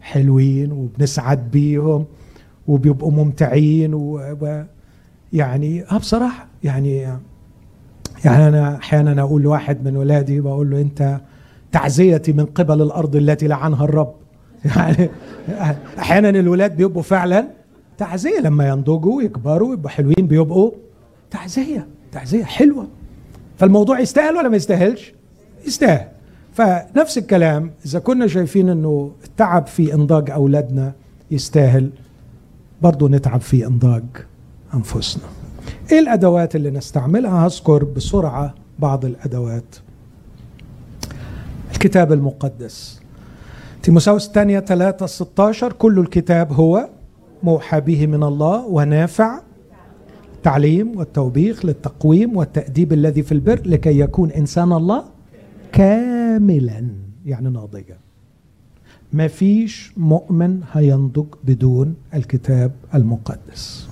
[0.02, 2.06] حلوين وبنسعد بيهم
[2.68, 4.22] وبيبقوا ممتعين و...
[5.34, 6.98] يعني آه بصراحة يعني
[8.26, 11.20] يعني أنا أحيانا أقول لواحد من ولادي بقول له أنت
[11.72, 14.14] تعزيتي من قبل الأرض التي لعنها الرب.
[14.66, 15.10] يعني
[16.00, 17.48] أحيانا الولاد بيبقوا فعلا
[17.98, 20.72] تعزية لما ينضجوا ويكبروا ويبقوا حلوين بيبقوا
[21.32, 22.88] تعزية تعزية حلوة.
[23.58, 25.14] فالموضوع يستاهل ولا ما يستاهلش؟
[25.68, 26.08] يستاهل.
[26.54, 30.94] فنفس الكلام إذا كنا شايفين إنه التعب في إنضاج أولادنا
[31.32, 31.90] يستاهل
[32.82, 34.04] برضه نتعب في إنضاج
[34.74, 35.24] أنفسنا.
[35.92, 39.76] إيه الأدوات اللي نستعملها؟ هذكر بسرعة بعض الأدوات.
[41.72, 43.05] الكتاب المقدس.
[43.86, 46.90] تيموساوس الثانية 3 16 كل الكتاب هو
[47.44, 49.40] موحى به من الله ونافع
[50.36, 55.04] التعليم والتوبيخ للتقويم والتأديب الذي في البر لكي يكون إنسان الله
[55.72, 56.88] كاملا
[57.26, 57.98] يعني ناضجا.
[59.14, 63.88] ما فيش مؤمن هينضج بدون الكتاب المقدس.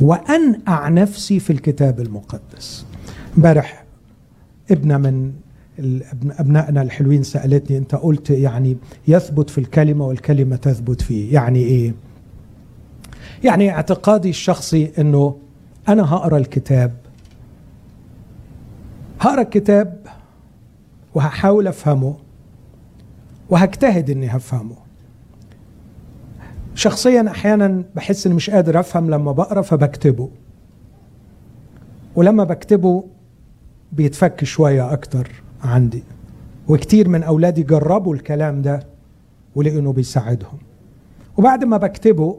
[0.00, 2.86] وأنقع نفسي في الكتاب المقدس.
[3.36, 3.84] امبارح
[4.70, 5.32] ابنة من
[6.38, 8.76] أبنائنا الحلوين سألتني أنت قلت يعني
[9.08, 11.34] يثبت في الكلمة والكلمة تثبت فيه.
[11.34, 11.94] يعني إيه؟
[13.44, 15.36] يعني اعتقادي الشخصي أنه
[15.88, 16.92] أنا هقرأ الكتاب.
[19.20, 20.06] هقرأ الكتاب
[21.14, 22.16] وهحاول أفهمه
[23.50, 24.76] وهجتهد أني هفهمه.
[26.74, 30.30] شخصيا أحيانا بحس إني مش قادر أفهم لما بقرأ فبكتبه.
[32.16, 33.04] ولما بكتبه
[33.92, 35.45] بيتفك شوية أكتر.
[35.64, 36.02] عندي.
[36.68, 38.86] وكتير من أولادي جربوا الكلام ده
[39.54, 40.58] ولقوا انه بيساعدهم.
[41.36, 42.38] وبعد ما بكتبه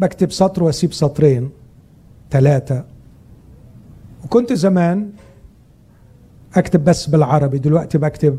[0.00, 1.50] بكتب سطر وأسيب سطرين
[2.30, 2.84] ثلاثة
[4.24, 5.10] وكنت زمان
[6.56, 8.38] أكتب بس بالعربي دلوقتي بكتب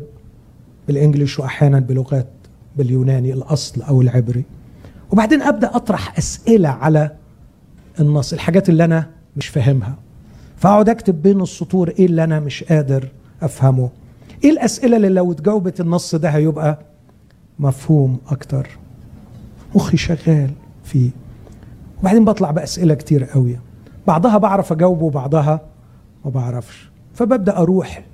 [0.88, 2.28] بالإنجليش وأحيانا بلغات
[2.76, 4.44] باليوناني الأصل أو العبري.
[5.10, 7.10] وبعدين أبدأ أطرح أسئلة على
[8.00, 9.94] النص الحاجات اللي أنا مش فاهمها.
[10.56, 13.08] فأقعد أكتب بين السطور إيه اللي أنا مش قادر
[13.42, 13.90] أفهمه.
[14.44, 16.78] إيه الأسئلة اللي لو اتجاوبت النص ده هيبقى
[17.58, 18.68] مفهوم أكتر؟
[19.74, 20.50] مخي شغال
[20.84, 21.10] فيه.
[22.00, 23.58] وبعدين بطلع بأسئلة كتير قوي.
[24.06, 25.60] بعضها بعرف أجاوبه وبعضها
[26.24, 26.90] ما بعرفش.
[27.14, 28.04] فببدأ أروح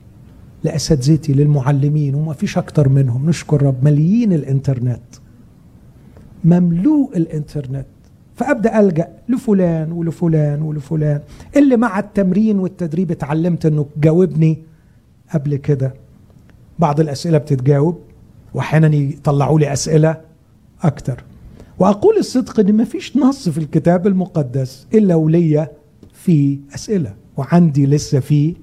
[0.65, 3.29] لأساتذتي للمعلمين وما فيش أكتر منهم.
[3.29, 5.01] نشكر رب مليين الإنترنت.
[6.45, 7.87] مملوء الإنترنت.
[8.37, 11.21] فأبدأ ألجأ لفلان ولفلان ولفلان.
[11.57, 14.59] اللي مع التمرين والتدريب اتعلمت إنه جاوبني
[15.35, 15.95] قبل كده.
[16.79, 17.99] بعض الأسئلة بتتجاوب
[18.55, 20.21] واحيانا يطلعوا لي أسئلة
[20.83, 21.25] أكتر.
[21.79, 25.71] وأقول الصدق إن ما فيش نص في الكتاب المقدس إلا وليا
[26.13, 28.55] فيه أسئلة وعندي لسه فيه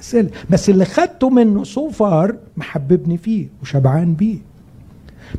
[0.00, 0.30] أسئلة.
[0.50, 4.38] بس اللي خدته منه سو فار محببني فيه وشبعان بيه.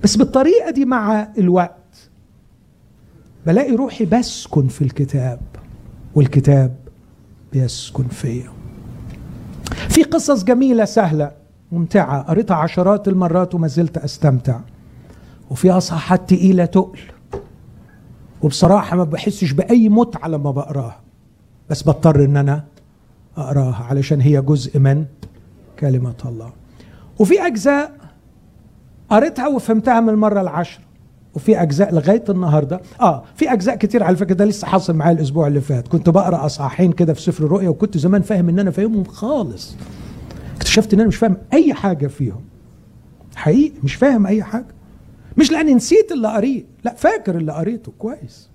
[0.03, 2.09] بس بالطريقة دي مع الوقت
[3.47, 5.39] بلاقي روحي بسكن في الكتاب
[6.15, 6.75] والكتاب
[7.53, 8.58] بيسكن فيا.
[9.99, 11.31] في قصص جميلة سهلة
[11.71, 12.21] ممتعة.
[12.21, 14.59] قريتها عشرات المرات وما زلت أستمتع.
[15.49, 16.99] وفي أصحاحات تقيلة تقل.
[18.41, 20.99] وبصراحة ما بحسش بأي متعة لما بقراها.
[21.69, 22.63] بس بضطر إن أنا
[23.37, 25.05] أقراها علشان هي جزء من
[25.79, 26.51] كلمة الله.
[27.19, 27.91] وفي أجزاء
[29.09, 30.83] قريتها وفهمتها من المرة العشرة.
[31.35, 32.81] وفي أجزاء لغاية النهارده.
[33.01, 35.87] آه في أجزاء كتير على فكرة ده لسه حاصل معايا الأسبوع اللي فات.
[35.87, 39.75] كنت بقرأ أصحاحين كده في سفر الرؤيا وكنت زمان فاهم إن أنا فاهمهم خالص.
[40.55, 42.41] اكتشفت إن أنا مش فاهم أي حاجة فيهم.
[43.35, 44.65] حقيقي مش فاهم أي حاجة.
[45.37, 48.49] مش لأني نسيت اللي قريت لا فاكر اللي قريته كويس.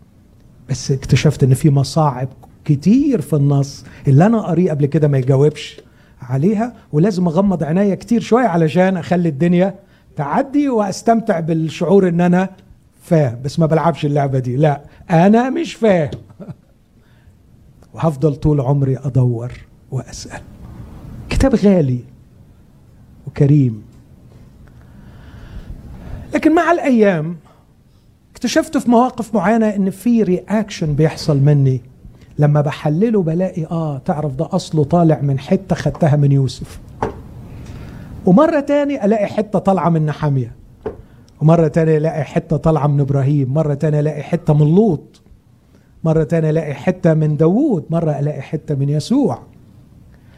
[0.70, 2.28] بس اكتشفت إن في مصاعب
[2.64, 5.80] كتير في النص اللي أنا قريه قبل كده ما يجاوبش
[6.22, 9.74] عليها ولازم أغمض عينيا كتير شوية علشان أخلي الدنيا
[10.16, 12.48] تعدي وأستمتع بالشعور إن أنا
[13.04, 14.56] فاهم بس ما بلعبش اللعبة دي.
[14.56, 14.80] لا
[15.10, 16.10] أنا مش فاهم
[17.94, 19.52] وهفضل طول عمري أدور
[19.90, 20.40] وأسأل.
[21.30, 21.98] كتاب غالي
[23.26, 23.82] وكريم.
[26.34, 27.36] لكن مع الأيام
[28.32, 31.80] اكتشفت في مواقف معينة إن في رياكشن بيحصل مني.
[32.38, 36.80] لما بحلله بلاقي آه تعرف ده أصله طالع من حتة خدتها من يوسف.
[38.26, 40.52] ومرة تاني ألاقي حتة طالعة من نحاميه
[41.44, 45.22] ومره تانية ألاقي حتة طالعة من إبراهيم مرة تانية ألاقي حتة من لوط
[46.04, 49.42] مرة تانية ألاقي حتة من داوود مرة ألاقي حتة من يسوع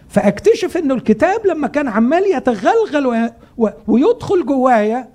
[0.08, 3.30] فأكتشف إنه الكتاب لما كان عمال يتغلغل.
[3.88, 5.08] ويدخل جوايا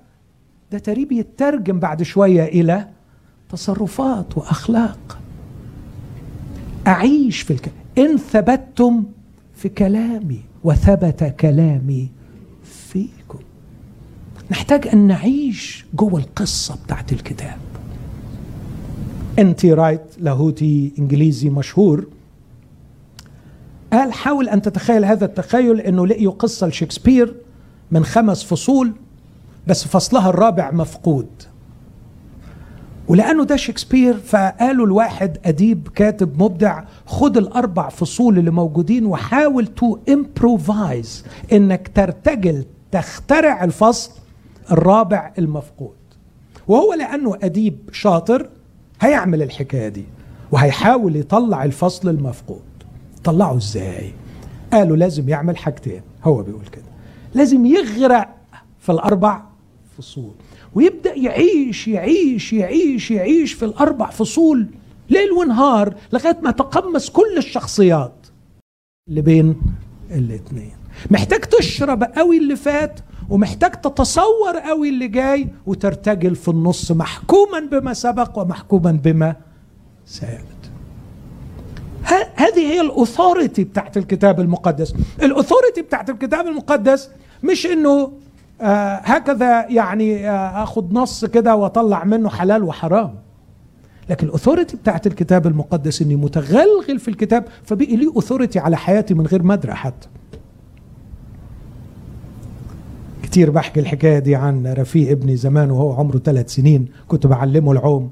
[0.72, 2.88] ده تريب يترجم بعد شوية إلى
[3.50, 5.18] تصرفات وأخلاق
[6.86, 9.04] أعيش في الكلام إن ثبتتم
[9.54, 12.08] في كلامي وثبت كلامي
[14.52, 17.56] نحتاج أن نعيش جوه القصة بتاعت الكتاب.
[19.38, 22.06] انتي رايت لاهوتي إنجليزي مشهور
[23.92, 27.34] قال حاول أن تتخيل هذا التخيل إنه لقيوا قصة لشكسبير
[27.90, 28.92] من خمس فصول
[29.66, 31.28] بس فصلها الرابع مفقود.
[33.08, 39.98] ولأنه ده شكسبير فقالوا الواحد أديب كاتب مبدع خد الأربع فصول اللي موجودين وحاول to
[40.08, 44.21] improvise إنك ترتجل تخترع الفصل
[44.70, 45.96] الرابع المفقود.
[46.68, 48.48] وهو لأنه أديب شاطر
[49.00, 50.04] هيعمل الحكاية دي
[50.52, 52.62] وهيحاول يطلع الفصل المفقود.
[53.24, 54.12] طلعه إزاي؟
[54.72, 56.84] قالوا لازم يعمل حاجتين هو بيقول كده.
[57.34, 58.28] لازم يغرق
[58.80, 59.42] في الأربع
[59.98, 60.32] فصول
[60.74, 64.66] ويبدأ يعيش يعيش يعيش يعيش في الأربع فصول
[65.10, 68.12] ليل ونهار لغاية ما تقمص كل الشخصيات
[69.08, 69.56] اللي بين
[70.10, 70.72] الاثنين.
[71.10, 73.00] محتاج تشرب قوي اللي فات
[73.32, 79.36] ومحتاج تتصور قوي اللي جاي وترتجل في النص محكوما بما سبق ومحكوما بما
[80.06, 80.44] سيأتي.
[82.34, 84.94] هذه هي ال authority بتاعت الكتاب المقدس.
[85.22, 87.10] ال authority بتاعت الكتاب المقدس
[87.42, 88.12] مش إنه
[88.60, 93.14] آه هكذا يعني آه آخد نص كده وأطلع منه حلال وحرام.
[94.10, 99.14] لكن ال authority بتاعت الكتاب المقدس إني متغلغل في الكتاب فبقي لي authority على حياتي
[99.14, 100.08] من غير ما ادري حتى.
[103.32, 108.10] كتير بحكي الحكاية دي عن رفيق ابني زمان وهو عمره ثلاث سنين كنت بعلمه العوم.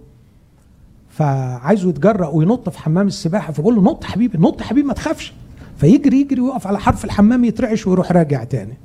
[1.08, 5.32] فعايزه يتجرأ وينط في حمام السباحة فبقول له نط حبيبي نط حبيبي ما تخافش.
[5.76, 8.78] فيجري يجري ويقف على حرف الحمام يترعش ويروح راجع تاني.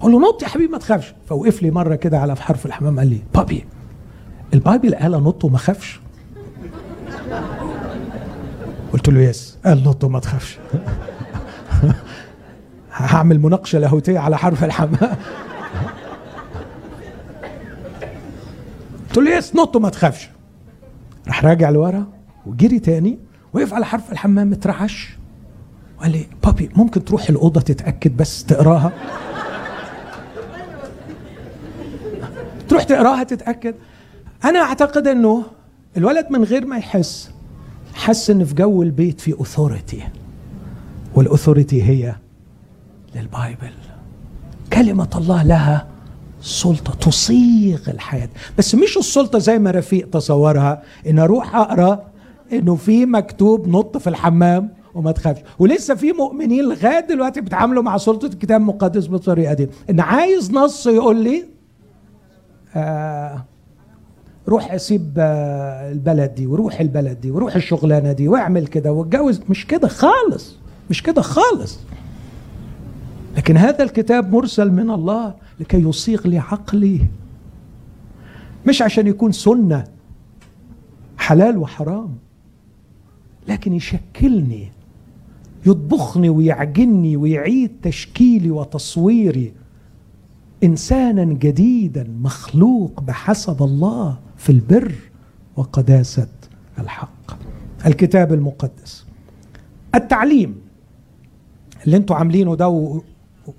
[0.00, 1.14] أقول له نط يا حبيبي ما تخافش.
[1.26, 3.64] فوقف لي مرة كده على حرف الحمام قال لي بابي
[4.54, 6.00] ال Bible قال نط وما خافش.
[8.92, 10.58] قلت له yes قال نط وما تخافش.
[12.92, 15.16] هعمل مناقشة لاهوتية على حرف الحمام
[19.08, 20.30] قلت له yes نط وما تخافش.
[21.26, 22.06] راح راجع لورا
[22.46, 23.18] وجري تاني
[23.52, 25.16] وقف على حرف الحمام اترعش
[25.98, 28.92] وقال لي بابي ممكن تروح الأوضة تتأكد بس تقراها?
[32.68, 33.74] تروح تقراها تتأكد.
[34.44, 35.44] أنا أعتقد إنه
[35.96, 37.30] الولد من غير ما يحس
[37.94, 40.02] حس إن في جو البيت في اوثوريتي
[41.14, 42.14] والاوثوريتي هي
[43.16, 43.72] للبايبل.
[44.72, 45.86] كلمة الله لها
[46.40, 48.28] سلطة تصيغ الحياة.
[48.58, 52.06] بس مش السلطة زي ما رفيق تصورها إن أروح أقرأ
[52.52, 55.40] إنه في مكتوب نط في الحمام وما تخافش.
[55.58, 59.68] ولسه في مؤمنين لغاية دلوقتي بيتعاملوا مع سلطة الكتاب المقدس بالطريقة دي.
[59.90, 61.44] إن عايز نص يقول لي
[62.76, 63.44] آه
[64.48, 69.40] روح سيب آه البلد دي وروح البلد دي وروح الشغلانة دي واعمل كده واتجوز.
[69.48, 70.56] مش كده خالص
[70.90, 71.78] مش كده خالص.
[73.36, 77.00] لكن هذا الكتاب مرسل من الله لكي يصيغ لي عقلي.
[78.66, 79.84] مش عشان يكون سنة
[81.18, 82.16] حلال وحرام
[83.48, 84.68] لكن يشكلني
[85.66, 89.52] يطبخني ويعجني ويعيد تشكيلي وتصويري.
[90.64, 94.94] إنسانا جديدا مخلوق بحسب الله في البر
[95.56, 96.28] وقداسة
[96.78, 97.36] الحق.
[97.86, 99.06] الكتاب المقدس.
[99.94, 100.54] التعليم
[101.84, 103.00] اللي أنتوا عاملينه ده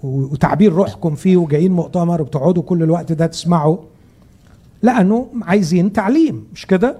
[0.03, 3.77] وتعبير روحكم فيه وجايين مؤتمر وبتقعدوا كل الوقت ده تسمعوا
[4.81, 6.97] لأنه عايزين تعليم مش كده؟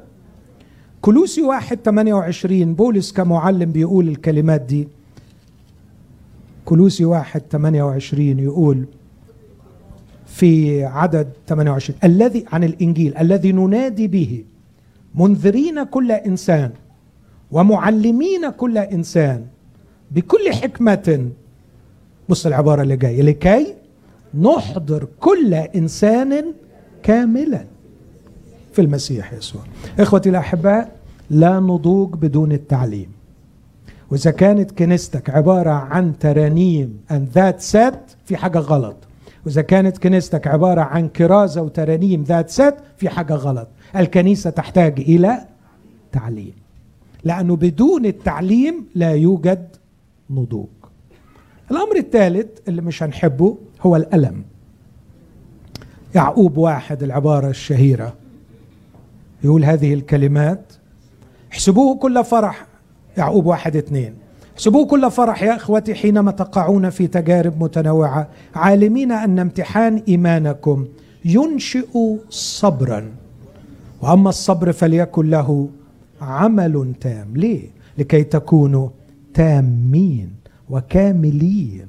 [1.02, 4.88] كلوسي واحد 28 بولس كمعلم بيقول الكلمات دي.
[6.66, 8.86] كلوسي واحد 28 يقول
[10.26, 14.44] في عدد 28 الذي عن الإنجيل الذي ننادي به
[15.16, 16.72] منذرين كل إنسان
[17.52, 19.46] ومعلمين كل إنسان
[20.12, 21.30] بكل حكمة
[22.30, 23.22] بص العبارة اللي جاية.
[23.22, 23.74] لكي
[24.42, 26.54] نحضر كل إنسان
[27.04, 27.66] كاملا
[28.74, 29.62] في المسيح يسوع.
[30.00, 30.96] إخوتي الأحباء
[31.30, 33.12] لا نضوج بدون التعليم.
[34.12, 37.96] وإذا كانت كنيستك عبارة عن ترانيم and that said
[38.26, 38.96] في حاجة غلط.
[39.46, 43.68] وإذا كانت كنيستك عبارة عن كرازة وترانيم ذات said في حاجة غلط.
[43.96, 45.38] الكنيسة تحتاج إلى
[46.12, 46.54] تعليم.
[47.24, 49.68] لأنه بدون التعليم لا يوجد
[50.30, 50.68] نضوج.
[51.72, 54.44] الأمر الثالث اللي مش هنحبه هو الألم.
[56.16, 58.14] يعقوب واحد العبارة الشهيرة.
[59.44, 60.74] يقول هذه الكلمات
[61.52, 62.66] احسبوه كل فرح.
[63.18, 64.14] يعقوب واحد اثنين
[64.54, 68.28] احسبوه كل فرح يا إخوتي حينما تقعون في تجارب متنوعة.
[68.56, 70.88] عالمين أن امتحان إيمانكم
[71.26, 73.12] ينشئ صبرا.
[74.02, 75.70] وأما الصبر فليكن له
[76.22, 77.38] عمل تام.
[77.38, 78.90] ليه؟ لكي تكونوا
[79.34, 80.43] تامين.
[80.70, 81.86] وكاملين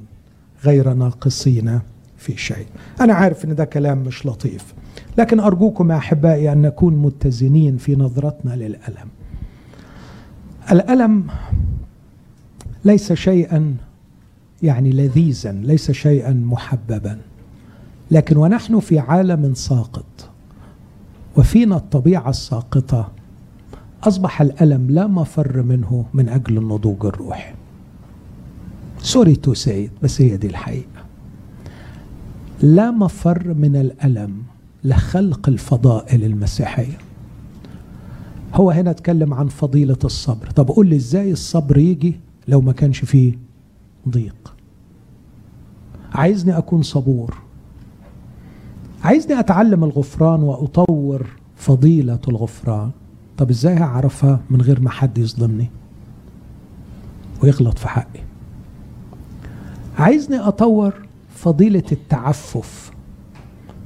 [0.65, 1.81] غير ناقصين
[2.17, 2.67] في شيء.
[3.01, 4.75] أنا عارف إن ده كلام مش لطيف
[5.19, 9.09] لكن أرجوكم يا أحبائي أن نكون متزنين في نظرتنا للألم.
[10.73, 11.27] الألم
[12.85, 13.77] ليس شيئا
[14.63, 17.19] يعني لذيذا ليس شيئا محببا
[18.11, 20.31] لكن ونحن في عالم ساقط
[21.37, 23.13] وفينا الطبيعة الساقطة
[24.03, 27.55] أصبح الألم لا مفر منه من أجل النضوج الروحي.
[29.05, 31.05] sorry to say it بس هي دي الحقيقة.
[32.63, 34.43] لا مفر من الألم
[34.85, 36.99] لخلق الفضائل المسيحية.
[38.55, 40.51] هو هنا اتكلم عن فضيلة الصبر.
[40.51, 43.39] طب قول لي إزاي الصبر يجي لو ما كانش فيه
[44.09, 44.55] ضيق؟
[46.13, 47.35] عايزني أكون صبور.
[49.03, 51.27] عايزني أتعلم الغفران وأطور
[51.57, 52.91] فضيلة الغفران.
[53.37, 55.71] طب إزاي هعرفها من غير ما حد يظلمني
[57.43, 58.24] ويغلط في حقي؟
[59.99, 60.95] عايزني أطور
[61.35, 62.93] فضيلة التعفف.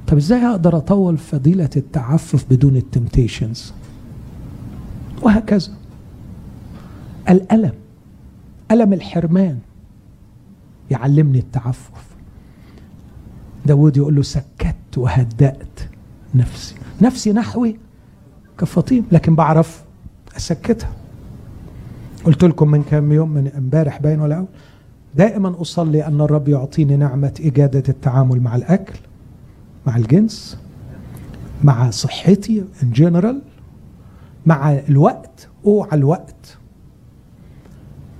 [0.07, 3.73] طب إزاي أقدر أطور فضيلة التعفف بدون التمتيشنز؟
[5.21, 5.71] وهكذا.
[7.29, 7.73] الألم
[8.71, 9.59] ألم الحرمان
[10.91, 12.09] يعلمني التعفف.
[13.65, 15.79] داود يقول له سكت وهدأت
[16.35, 16.75] نفسي.
[17.01, 17.77] نفسي نحوي
[18.57, 19.83] كفطيم لكن بعرف
[20.37, 20.91] أسكتها.
[22.25, 24.47] قلت لكم من كام يوم من امبارح باين ولا أول؟
[25.15, 28.99] دائما أصلي أن الرب يعطيني نعمة إجادة التعامل مع الأكل
[29.87, 30.57] مع الجنس
[31.63, 33.41] مع صحتي in general
[34.45, 36.57] مع الوقت اوعى الوقت.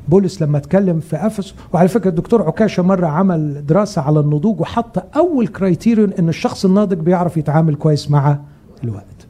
[0.07, 5.15] بولس لما اتكلم في افس وعلى فكرة الدكتور عكاشة مرة عمل دراسة على النضوج وحط
[5.17, 8.39] أول criterion إن الشخص الناضج بيعرف يتعامل كويس مع
[8.83, 9.27] الوقت.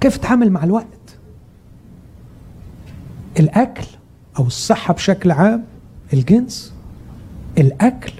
[0.00, 1.18] كيف تتعامل مع الوقت؟
[3.40, 3.86] الأكل
[4.38, 5.64] أو الصحة بشكل عام؟
[6.12, 6.74] الجنس
[7.58, 8.12] الأكل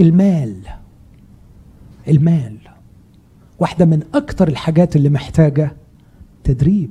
[0.00, 0.62] المال.
[2.08, 2.56] المال
[3.58, 5.76] واحدة من أكتر الحاجات اللي محتاجة
[6.44, 6.90] تدريب.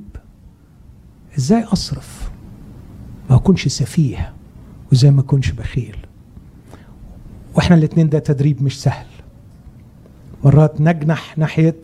[1.38, 2.30] إزاي أصرف؟
[3.30, 4.32] ما أكونش سفيه
[4.92, 5.96] وزي ما أكونش بخيل.
[7.54, 9.06] وإحنا الاثنين ده تدريب مش سهل.
[10.44, 11.82] مرات نجنح ناحية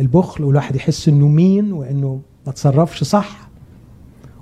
[0.00, 3.48] البخل والواحد يحس إنه مين وإنه ما تصرفش صح.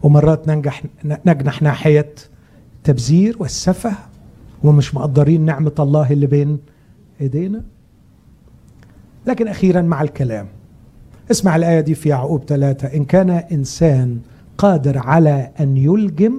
[0.02, 0.82] ومرات ننجح
[1.26, 2.14] نجنح ناحية
[2.80, 3.92] التبذير والسفه
[4.64, 6.58] ومش مقدرين نعمة الله اللي بين
[7.20, 7.62] ايدينا.
[9.26, 10.46] لكن أخيرا مع الكلام
[11.30, 14.18] اسمع الآية دي في يعقوب ثلاثة إن كان إنسان
[14.58, 16.34] قادر على أن يلجم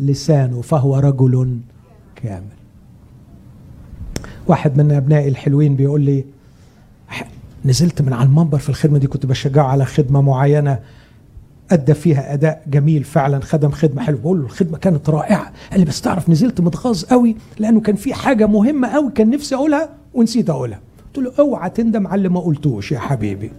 [0.00, 1.58] لسانه فهو رجل
[2.16, 2.44] كامل.
[4.46, 6.24] واحد من أبنائي الحلوين بيقول لي
[7.64, 10.78] نزلت من على المنبر في الخدمة دي كنت بشجعه على خدمة معينة
[11.70, 14.20] أدى فيها أداء جميل فعلا خدم خدمة حلوة.
[14.20, 15.52] بقول له الخدمة كانت رائعة.
[15.70, 19.54] قال لي بس تعرف نزلت متغاظ قوي لأنه كان في حاجة مهمة قوي كان نفسي
[19.54, 20.80] أقولها ونسيت أقولها.
[21.06, 23.50] قلت له أوعى تندم على اللي ما قلتوش يا حبيبي.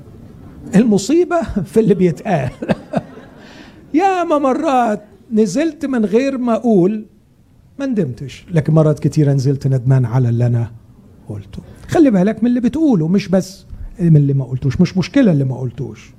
[0.76, 2.49] المصيبة في اللي بيتقال.
[3.94, 5.02] ياما مرات
[5.32, 7.06] نزلت من غير ما أقول
[7.80, 10.72] ما ندمتش لكن مرات كتيرة نزلت ندمان على اللي أنا
[11.30, 11.60] قلته.
[11.88, 13.65] خلي بالك من اللي بتقوله مش بس
[13.99, 16.14] من اللي ما قلتوش مش مشكلة اللي ما قلتوش.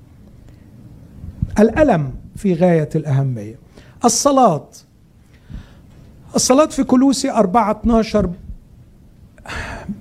[1.59, 3.59] الألم في غاية الأهمية.
[4.05, 4.69] الصلاة.
[6.35, 8.31] الصلاة في كلوسي 4 12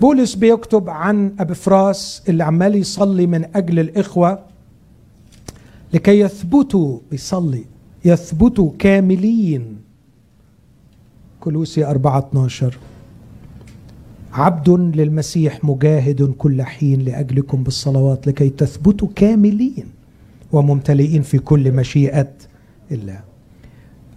[0.01, 4.39] بولس بيكتب عن أبفراس اللي عمال يصلي من أجل الإخوة
[5.93, 7.65] لكي يثبتوا بيصلي
[8.05, 9.77] يثبتوا كاملين.
[11.39, 12.77] كلوسي 4 12
[14.33, 19.94] عبد للمسيح مجاهد كل حين لأجلكم بالصلوات لكي تثبتوا كاملين.
[20.51, 22.27] وممتلئين في كل مشيئة
[22.91, 23.19] الله.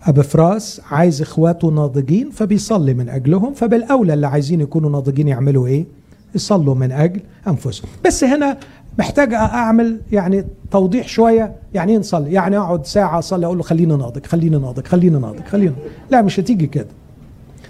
[0.03, 5.87] أبا فراس عايز إخواته ناضجين فبيصلي من أجلهم فبالأولى اللي عايزين يكونوا ناضجين يعملوا إيه؟
[6.35, 7.91] يصلوا من أجل أنفسهم.
[8.07, 8.59] بس هنا
[8.99, 11.57] محتاج أعمل يعني توضيح شوية.
[11.75, 15.41] يعني إيه نصلي؟ يعني أقعد ساعة أصلي أقول له خلينا ناضج خلينا ناضج خلينا ناضج
[15.45, 15.75] خلينا
[16.11, 16.87] لا مش هتيجي كده.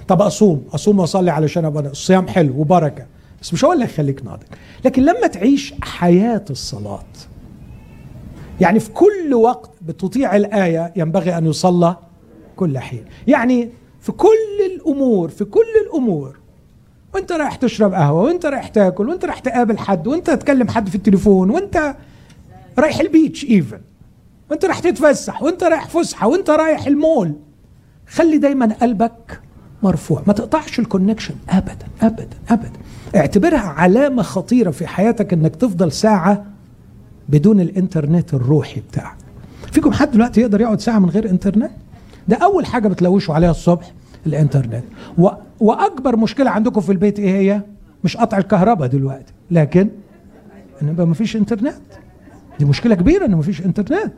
[0.09, 3.07] طب أصوم؟ أصوم وأصلي علشان أبقى الصيام حلو وبركة.
[3.43, 4.47] بس مش هو اللي هيخليك ناضج.
[4.85, 7.03] لكن لما تعيش حياة الصلاة
[8.61, 11.97] يعني في كل وقت بتطيع الآية ينبغي أن يصلى
[12.57, 13.05] كل حين.
[13.27, 13.71] يعني
[14.01, 14.29] في كل
[14.75, 16.39] الأمور في كل الأمور
[17.15, 20.95] وانت رايح تشرب قهوة وانت رايح تاكل وانت رايح تقابل حد وانت تكلم حد في
[20.95, 21.95] التليفون وانت
[22.79, 23.81] رايح البيتش ايفن
[24.51, 27.33] وانت رايح تتفسح وانت رايح فسحة وانت رايح المول.
[28.09, 29.41] خلي دايما قلبك
[29.83, 32.73] مرفوع ما تقطعش الكونكشن ابدا ابدا ابدا.
[33.17, 36.45] اعتبرها علامة خطيرة في حياتك إنك تفضل ساعة
[37.29, 39.17] بدون الإنترنت الروحي بتاعك.
[39.73, 41.71] فيكم حد دلوقتي يقدر يقعد ساعة من غير إنترنت؟
[42.29, 43.93] ده أول حاجة بتلوشوا عليها الصبح
[44.27, 44.85] الإنترنت.
[45.19, 45.29] و...
[45.61, 47.63] وأكبر مشكلة عندكم في البيت إيه هي؟
[48.05, 49.89] مش قطع الكهرباء دلوقتي لكن
[50.83, 51.75] إن يبقى ما فيش إنترنت.
[52.59, 54.13] دي مشكلة كبيرة إن ما فيش إنترنت.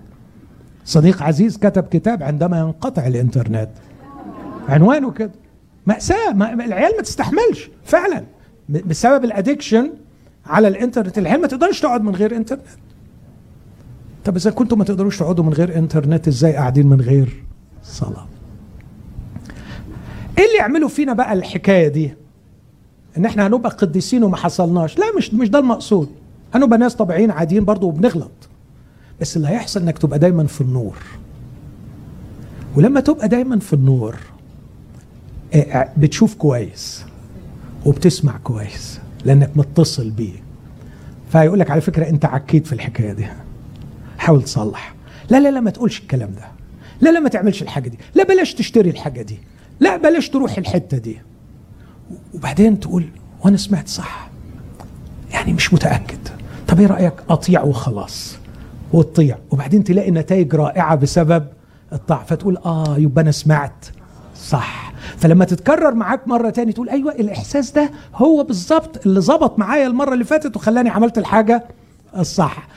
[0.85, 3.69] صديق عزيز كتب كتاب عندما ينقطع الإنترنت.
[4.69, 5.31] عنوانه كده.
[5.87, 6.33] مأساة.
[6.33, 7.71] ما العيال ما تستحملش.
[7.85, 8.25] فعلا.
[8.69, 9.91] بسبب الادكشن
[10.47, 11.19] على الإنترنت.
[11.19, 12.63] العيال ما تقدرش تقعد من غير إنترنت.
[14.25, 17.43] طب إذا كنتم ما تقدروش تقعدوا من غير إنترنت إزاي قاعدين من غير
[17.83, 18.27] صلاة؟
[20.39, 22.13] إيه اللي يعملوا فينا بقى الحكاية دي؟
[23.19, 24.99] إن إحنا هنبقى قديسين وما حصلناش.
[24.99, 26.09] لا مش مش ده المقصود.
[26.55, 28.31] هنبقى ناس طبيعيين عاديين برضه وبنغلط.
[29.21, 30.97] بس اللي هيحصل إنك تبقى دايما في النور.
[32.77, 34.17] ولما تبقى دايما في النور
[35.97, 37.05] بتشوف كويس
[37.87, 40.33] وبتسمع كويس لأنك متصل بيه.
[41.33, 43.27] فيقول لك على فكرة أنت عكيت في الحكاية دي.
[44.21, 44.95] حاول تصلح.
[45.31, 46.49] لا لا لا ما تقولش الكلام ده.
[47.01, 47.99] لا لا ما تعملش الحاجة دي.
[48.15, 49.39] لا بلاش تشتري الحاجة دي.
[49.81, 51.19] لا بلاش تروح الحتة دي.
[52.35, 53.05] وبعدين تقول
[53.45, 54.29] وأنا سمعت صح.
[55.33, 56.19] يعني مش متأكد.
[56.69, 58.37] طب إيه رأيك؟ أطيع وخلاص.
[58.93, 59.39] وتطيع.
[59.51, 61.47] وبعدين تلاقي نتائج رائعة بسبب
[61.93, 63.87] الطاعه فتقول آه يبقى أنا سمعت
[64.37, 64.93] صح.
[65.17, 70.13] فلما تتكرر معاك مرة تاني تقول أيوة الإحساس ده هو بالظبط اللي ظبط معايا المرة
[70.15, 71.65] اللي فاتت وخلاني عملت الحاجة
[72.19, 72.69] الصح.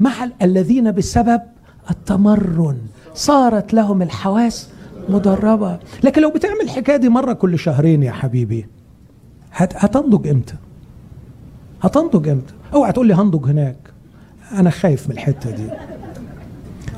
[0.00, 1.40] فمع الذين بسبب
[1.90, 2.78] التمرن.
[3.14, 4.68] صارت لهم الحواس
[5.08, 5.78] مدربة.
[6.04, 8.66] لكن لو بتعمل الحكاية دي مرة كل شهرين يا حبيبي
[9.52, 9.72] هت...
[9.76, 10.54] هتنضج إمتى؟
[11.82, 13.76] هتنضج إمتى؟ أوعى تقول لي هنضج هناك.
[14.52, 15.70] أنا خايف من الحتة دي.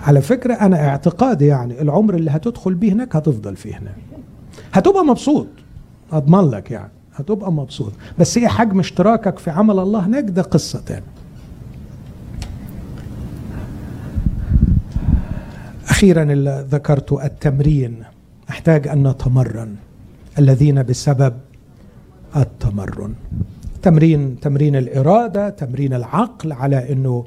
[0.03, 3.97] على فكرة أنا اعتقادي يعني العمر اللي هتدخل بيه هناك هتفضل فيه هناك.
[4.73, 5.47] هتبقى مبسوط.
[6.13, 6.93] أضمن لك يعني.
[7.15, 7.93] هتبقى مبسوط.
[8.19, 11.05] بس إيه حجم اشتراكك في عمل الله هناك؟ ده قصة تاني
[16.03, 18.05] أخيرا اللي ذكرته التمرين.
[18.51, 19.75] نحتاج أن نتمرن.
[20.39, 21.35] الذين بسبب
[22.37, 23.15] التمرن.
[23.83, 27.25] تمرين تمرين الإرادة تمرين العقل على إنه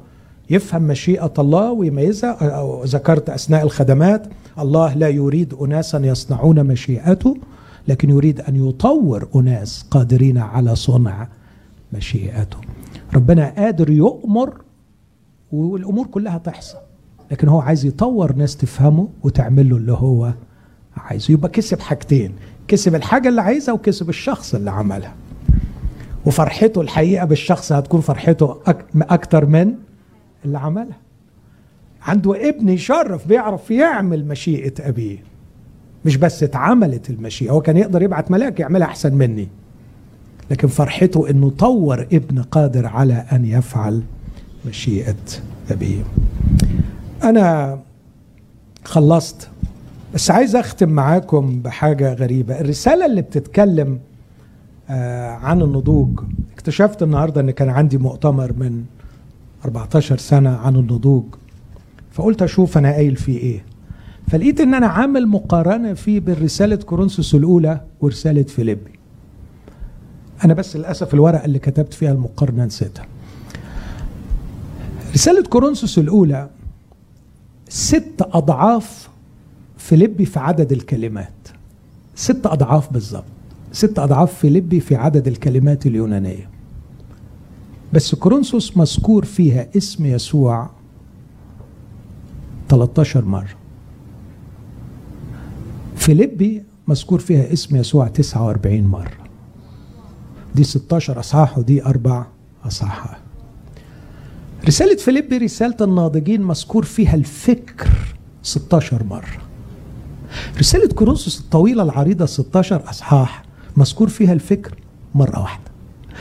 [0.50, 2.84] يفهم مشيئة الله ويميزها.
[2.86, 4.28] ذكرت أثناء الخدمات
[4.60, 7.38] الله لا يريد اناسا يصنعون مشيئته
[7.88, 11.28] لكن يريد أن يطور أناس قادرين على صنع
[11.94, 12.58] مشيئته.
[13.14, 14.54] ربنا قادر يؤمر
[15.52, 16.78] والأمور كلها تحصل
[17.32, 20.34] لكن هو عايز يطور ناس تفهمه وتعمل له اللي هو
[20.98, 21.32] عايزه.
[21.34, 22.32] يبقى كسب حاجتين
[22.68, 25.14] كسب الحاجة اللي عايزها وكسب الشخص اللي عملها.
[26.26, 28.58] وفرحته الحقيقة بالشخص هتكون فرحته
[29.02, 29.74] أكتر من
[30.46, 30.98] اللي عملها.
[32.02, 35.18] عنده ابن يشرف بيعرف يعمل مشيئة أبيه.
[36.06, 39.48] مش بس اتعملت المشيئة هو كان يقدر يبعت ملاك يعملها أحسن مني.
[40.52, 44.04] لكن فرحته إنه طور ابن قادر على أن يفعل
[44.68, 45.16] مشيئة
[45.72, 46.04] أبيه.
[47.26, 47.80] أنا
[48.84, 49.50] خلصت.
[50.14, 52.60] بس عايز أختم معاكم بحاجة غريبة.
[52.60, 54.00] الرسالة اللي بتتكلم
[54.90, 56.20] آه عن النضوج.
[56.54, 58.84] اكتشفت النهارده إن كان عندي مؤتمر من
[59.66, 61.24] 14 سنة عن النضوج.
[62.12, 63.66] فقلت أشوف أنا قايل فيه إيه.
[64.28, 68.92] فلقيت إن أنا عامل مقارنة فيه بين رسالة كورنثوس الأولى ورسالة فيليبي.
[70.46, 73.06] أنا بس للأسف الورقة اللي كتبت فيها المقارنة نسيتها.
[75.14, 76.50] رسالة كورنثوس الأولى
[77.76, 79.10] ست أضعاف
[79.78, 81.48] فيليبي في عدد الكلمات.
[82.16, 83.24] ست أضعاف بالظبط
[83.72, 86.50] ست أضعاف فيليبي في عدد الكلمات اليونانية.
[87.94, 90.70] بس كورنثوس مذكور فيها اسم يسوع
[92.70, 93.56] 13 مرة.
[95.96, 99.18] فيليبي مذكور فيها اسم يسوع 49 مرة.
[100.56, 102.26] دي 16 أصحاح ودي أربع
[102.66, 103.25] أصحاح.
[104.68, 107.90] رسالة فيليبي رسالة الناضجين مذكور فيها الفكر
[108.44, 109.38] 16 مرة.
[110.60, 113.44] رسالة كورنثوس الطويلة العريضة 16 أصحاح
[113.78, 114.76] مذكور فيها الفكر
[115.16, 115.72] مرة واحدة.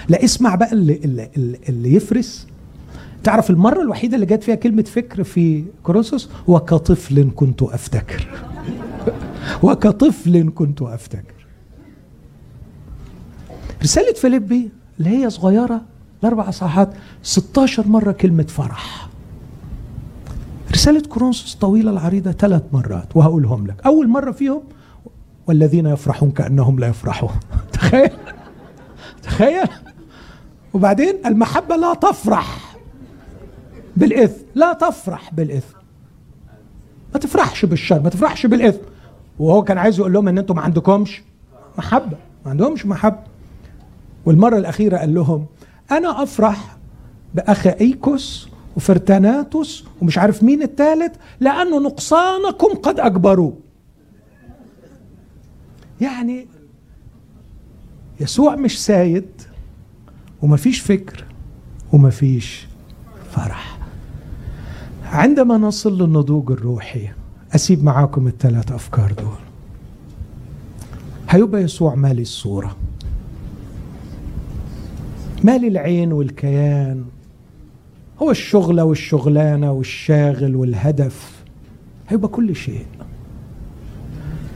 [0.09, 2.47] لا اسمع بقى اللي, اللي, اللي يفرس.
[3.23, 8.29] تعرف المرة الوحيدة اللي جت فيها كلمة فكر في كورنثوس؟ وكطفل كنت أفتكر.
[9.63, 11.47] وكطفل كنت أفتكر.
[13.83, 15.94] رسالة فيليبي اللي هي صغيرة
[16.25, 16.91] الأربع أصحاحات
[17.23, 19.09] 16 مرة كلمة فرح.
[20.73, 23.87] رسالة كورنثوس طويلة العريضة ثلاث مرات وهقولهم لك.
[23.87, 24.63] أول مرة فيهم
[25.47, 27.31] والذين يفرحون كأنهم لا يفرحون.
[27.73, 28.11] تخيل
[29.23, 29.69] تخيل.
[30.75, 32.77] وبعدين المحبة لا تفرح
[33.97, 34.45] بالإثم.
[34.55, 35.77] لا تفرح بالإثم.
[37.15, 38.83] ما تفرحش بالشر ما تفرحش بالإثم.
[39.39, 41.23] وهو كان عايز يقول لهم إن أنتم ما عندكمش
[41.79, 42.17] محبة.
[42.45, 43.35] ما عندهمش محبة.
[44.27, 45.47] والمرة الأخيرة قال لهم
[45.91, 46.77] أنا أفرح
[47.35, 53.53] بأخائيكوس وفرتاناتوس ومش عارف مين الثالث لأنه نقصانكم قد أجبروا
[56.01, 56.47] يعني
[58.21, 59.27] يسوع مش سايد
[60.43, 61.25] ومفيش فكر
[61.93, 62.67] ومفيش
[63.33, 63.79] فرح.
[65.05, 67.09] عندما نصل للنضوج الروحي
[67.55, 69.37] أسيب معاكم الثلاث أفكار دول.
[71.31, 72.77] هيبقى يسوع مالي الصورة.
[75.45, 77.05] مالي العين والكيان؟
[78.23, 81.45] هو الشغلة والشغلانة والشاغل والهدف.
[82.09, 82.87] هيبقى كل شيء.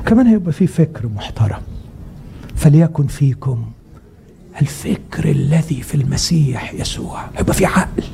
[0.06, 1.62] كمان هيبقى في فكر محترم.
[2.56, 3.64] فليكن فيكم
[4.62, 7.24] الفكر الذي في المسيح يسوع.
[7.36, 8.04] هيبقى في عقل.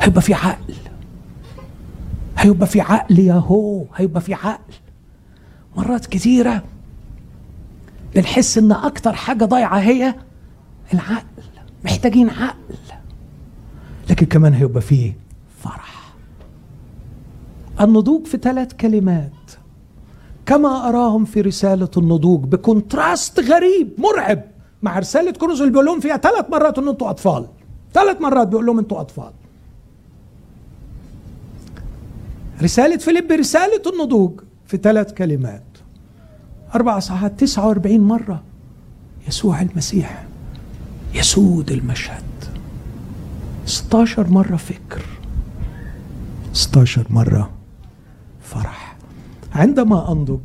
[0.00, 0.74] هيبقى في عقل.
[2.38, 3.84] هيبقى في عقل يا هو.
[3.96, 4.74] هيبقى في عقل.
[5.76, 6.62] مرات كثيرة
[8.14, 10.14] بنحس إن أكتر حاجة ضايعة هي
[10.94, 11.24] العقل.
[11.84, 12.74] محتاجين عقل.
[14.10, 15.12] لكن كمان هيبقى فيه
[15.62, 16.14] فرح.
[17.80, 19.30] النضوج في ثلاث كلمات.
[20.46, 24.42] كما أراها في رسالة النضوج ب contrast غريب مرعب
[24.82, 27.46] مع رسالة كورنثوس اللي بيقول لهم فيها ثلاث مرات ان أنتوا أطفال.
[27.94, 29.32] ثلاث مرات بيقول لهم أنتوا أطفال.
[32.62, 35.62] رسالة فيلبي رسالة النضوج في ثلاث كلمات.
[36.74, 38.42] أربع إصحاحات 49 مرة.
[39.28, 40.26] يسوع المسيح.
[41.14, 42.22] يسود المشهد.
[43.66, 45.02] 16 مرة فكر.
[46.52, 47.50] 16 مرة
[48.42, 48.96] فرح.
[49.54, 50.40] عندما أنضج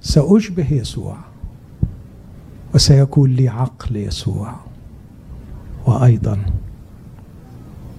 [0.00, 1.16] سأشبه يسوع
[2.74, 4.54] وسيكون لي عقل يسوع
[5.86, 6.44] وأيضا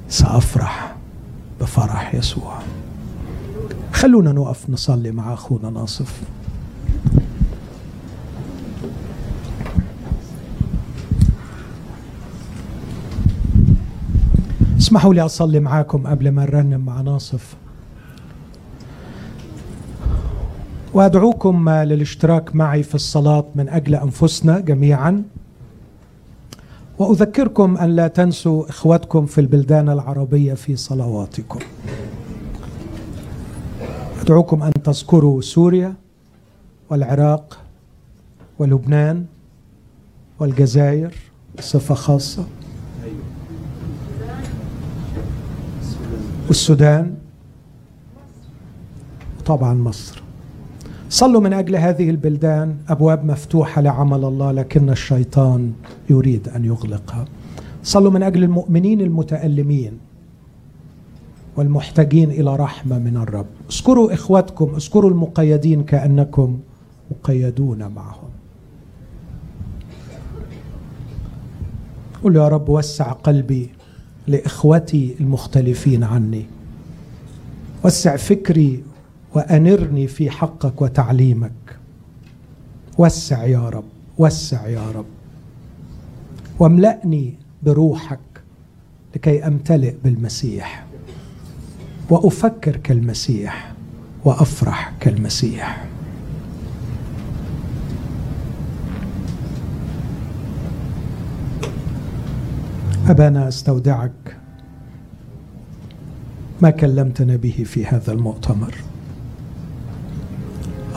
[0.09, 0.95] سأفرح
[1.61, 2.59] بفرح يسوع.
[3.93, 6.21] خلونا نقف نصلي مع أخونا ناصف.
[14.77, 17.55] اسمحوا لي أصلي معاكم قبل ما نرنم مع ناصف.
[20.93, 25.23] وأدعوكم للاشتراك معي في الصلاة من أجل أنفسنا جميعا.
[26.99, 31.59] وأذكركم أن لا تنسوا إخوتكم في البلدان العربية في صلواتكم.
[34.21, 35.93] أدعوكم أن تذكروا سوريا
[36.89, 37.59] والعراق
[38.59, 39.25] ولبنان
[40.39, 41.13] والجزائر
[41.57, 42.45] بصفة خاصة.
[46.47, 47.15] والسودان
[49.39, 50.21] وطبعا مصر.
[51.09, 55.73] صلوا من أجل هذه البلدان أبواب مفتوحة لعمل الله لكن الشيطان
[56.09, 57.25] يريد أن يغلقها.
[57.83, 59.97] صلوا من أجل المؤمنين المتألمين
[61.55, 63.45] والمحتاجين إلى رحمة من الرب.
[63.71, 66.59] اذكروا إخوتكم اذكروا المقيدين كأنكم
[67.11, 68.29] مقيدون معهم.
[72.23, 73.69] قل يا رب وسع قلبي
[74.27, 76.45] لإخوتي المختلفين عني.
[77.83, 78.83] وسع فكري
[79.33, 81.51] وأنرني في حقك وتعليمك.
[82.97, 83.83] وسع يا رب
[84.17, 85.05] وسع يا رب.
[86.59, 87.33] واملأني
[87.63, 88.19] بروحك
[89.15, 90.85] لكي أمتلئ بالمسيح.
[92.09, 93.73] وأفكر كالمسيح
[94.25, 95.85] وأفرح كالمسيح.
[103.09, 104.37] أبانا أستودعك.
[106.61, 108.75] ما كلمتنا به في هذا المؤتمر.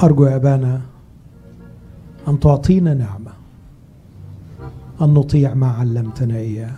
[0.03, 0.81] أرجو يا أبانا
[2.29, 3.33] أن تعطينا نعمة
[5.03, 6.75] أن نطيع ما علمتنا إياه.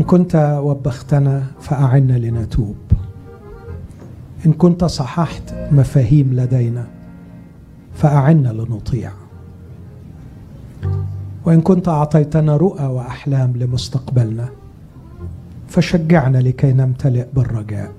[0.00, 2.76] إن كنت وبختنا فأعنا لنتوب.
[4.46, 6.86] إن كنت صححت مفاهيم لدينا
[7.94, 9.12] فأعنا لنطيع.
[11.48, 14.48] وإن كنت أعطيتنا رؤى وأحلام لمستقبلنا
[15.68, 17.92] فشجعنا لكي نمتلئ بالرجاء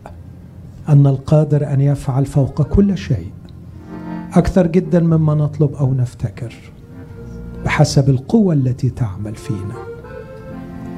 [0.89, 3.31] أن القادر أن يفعل فوق كل شيء
[4.33, 6.55] أكثر جدا مما نطلب أو نفتكر
[7.65, 9.75] بحسب القوة التي تعمل فينا.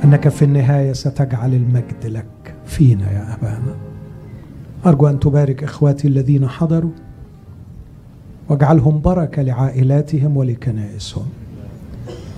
[0.04, 3.76] أنك في النهاية ستجعل المجد لك فينا يا أبانا.
[4.86, 6.92] أرجو أن تبارك إخواتي الذين حضروا
[8.50, 11.41] واجعلهم بركة لعائلاتهم ولكنائسهم.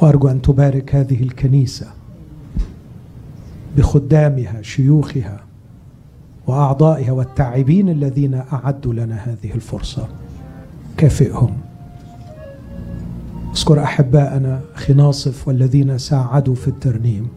[0.03, 1.87] وارجو أن تبارك هذه الكنيسة
[3.77, 5.43] بخدامها شيوخها
[6.47, 10.07] وأعضائها والتاعبين الذين أعدوا لنا هذه الفرصة.
[10.97, 11.57] كافئهم.
[13.55, 17.27] أذكر أحباءنا أخي ناصف والذين ساعدوا في الترنيم.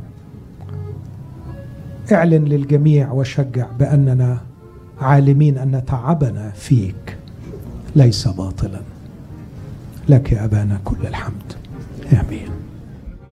[2.13, 4.41] اعلن للجميع وشجع بأننا
[5.01, 7.17] عالمين أن تعبنا فيك.
[7.97, 8.81] ليس باطلا.
[10.09, 11.66] لك يا أبانا كل الحمد.
[12.13, 12.66] امين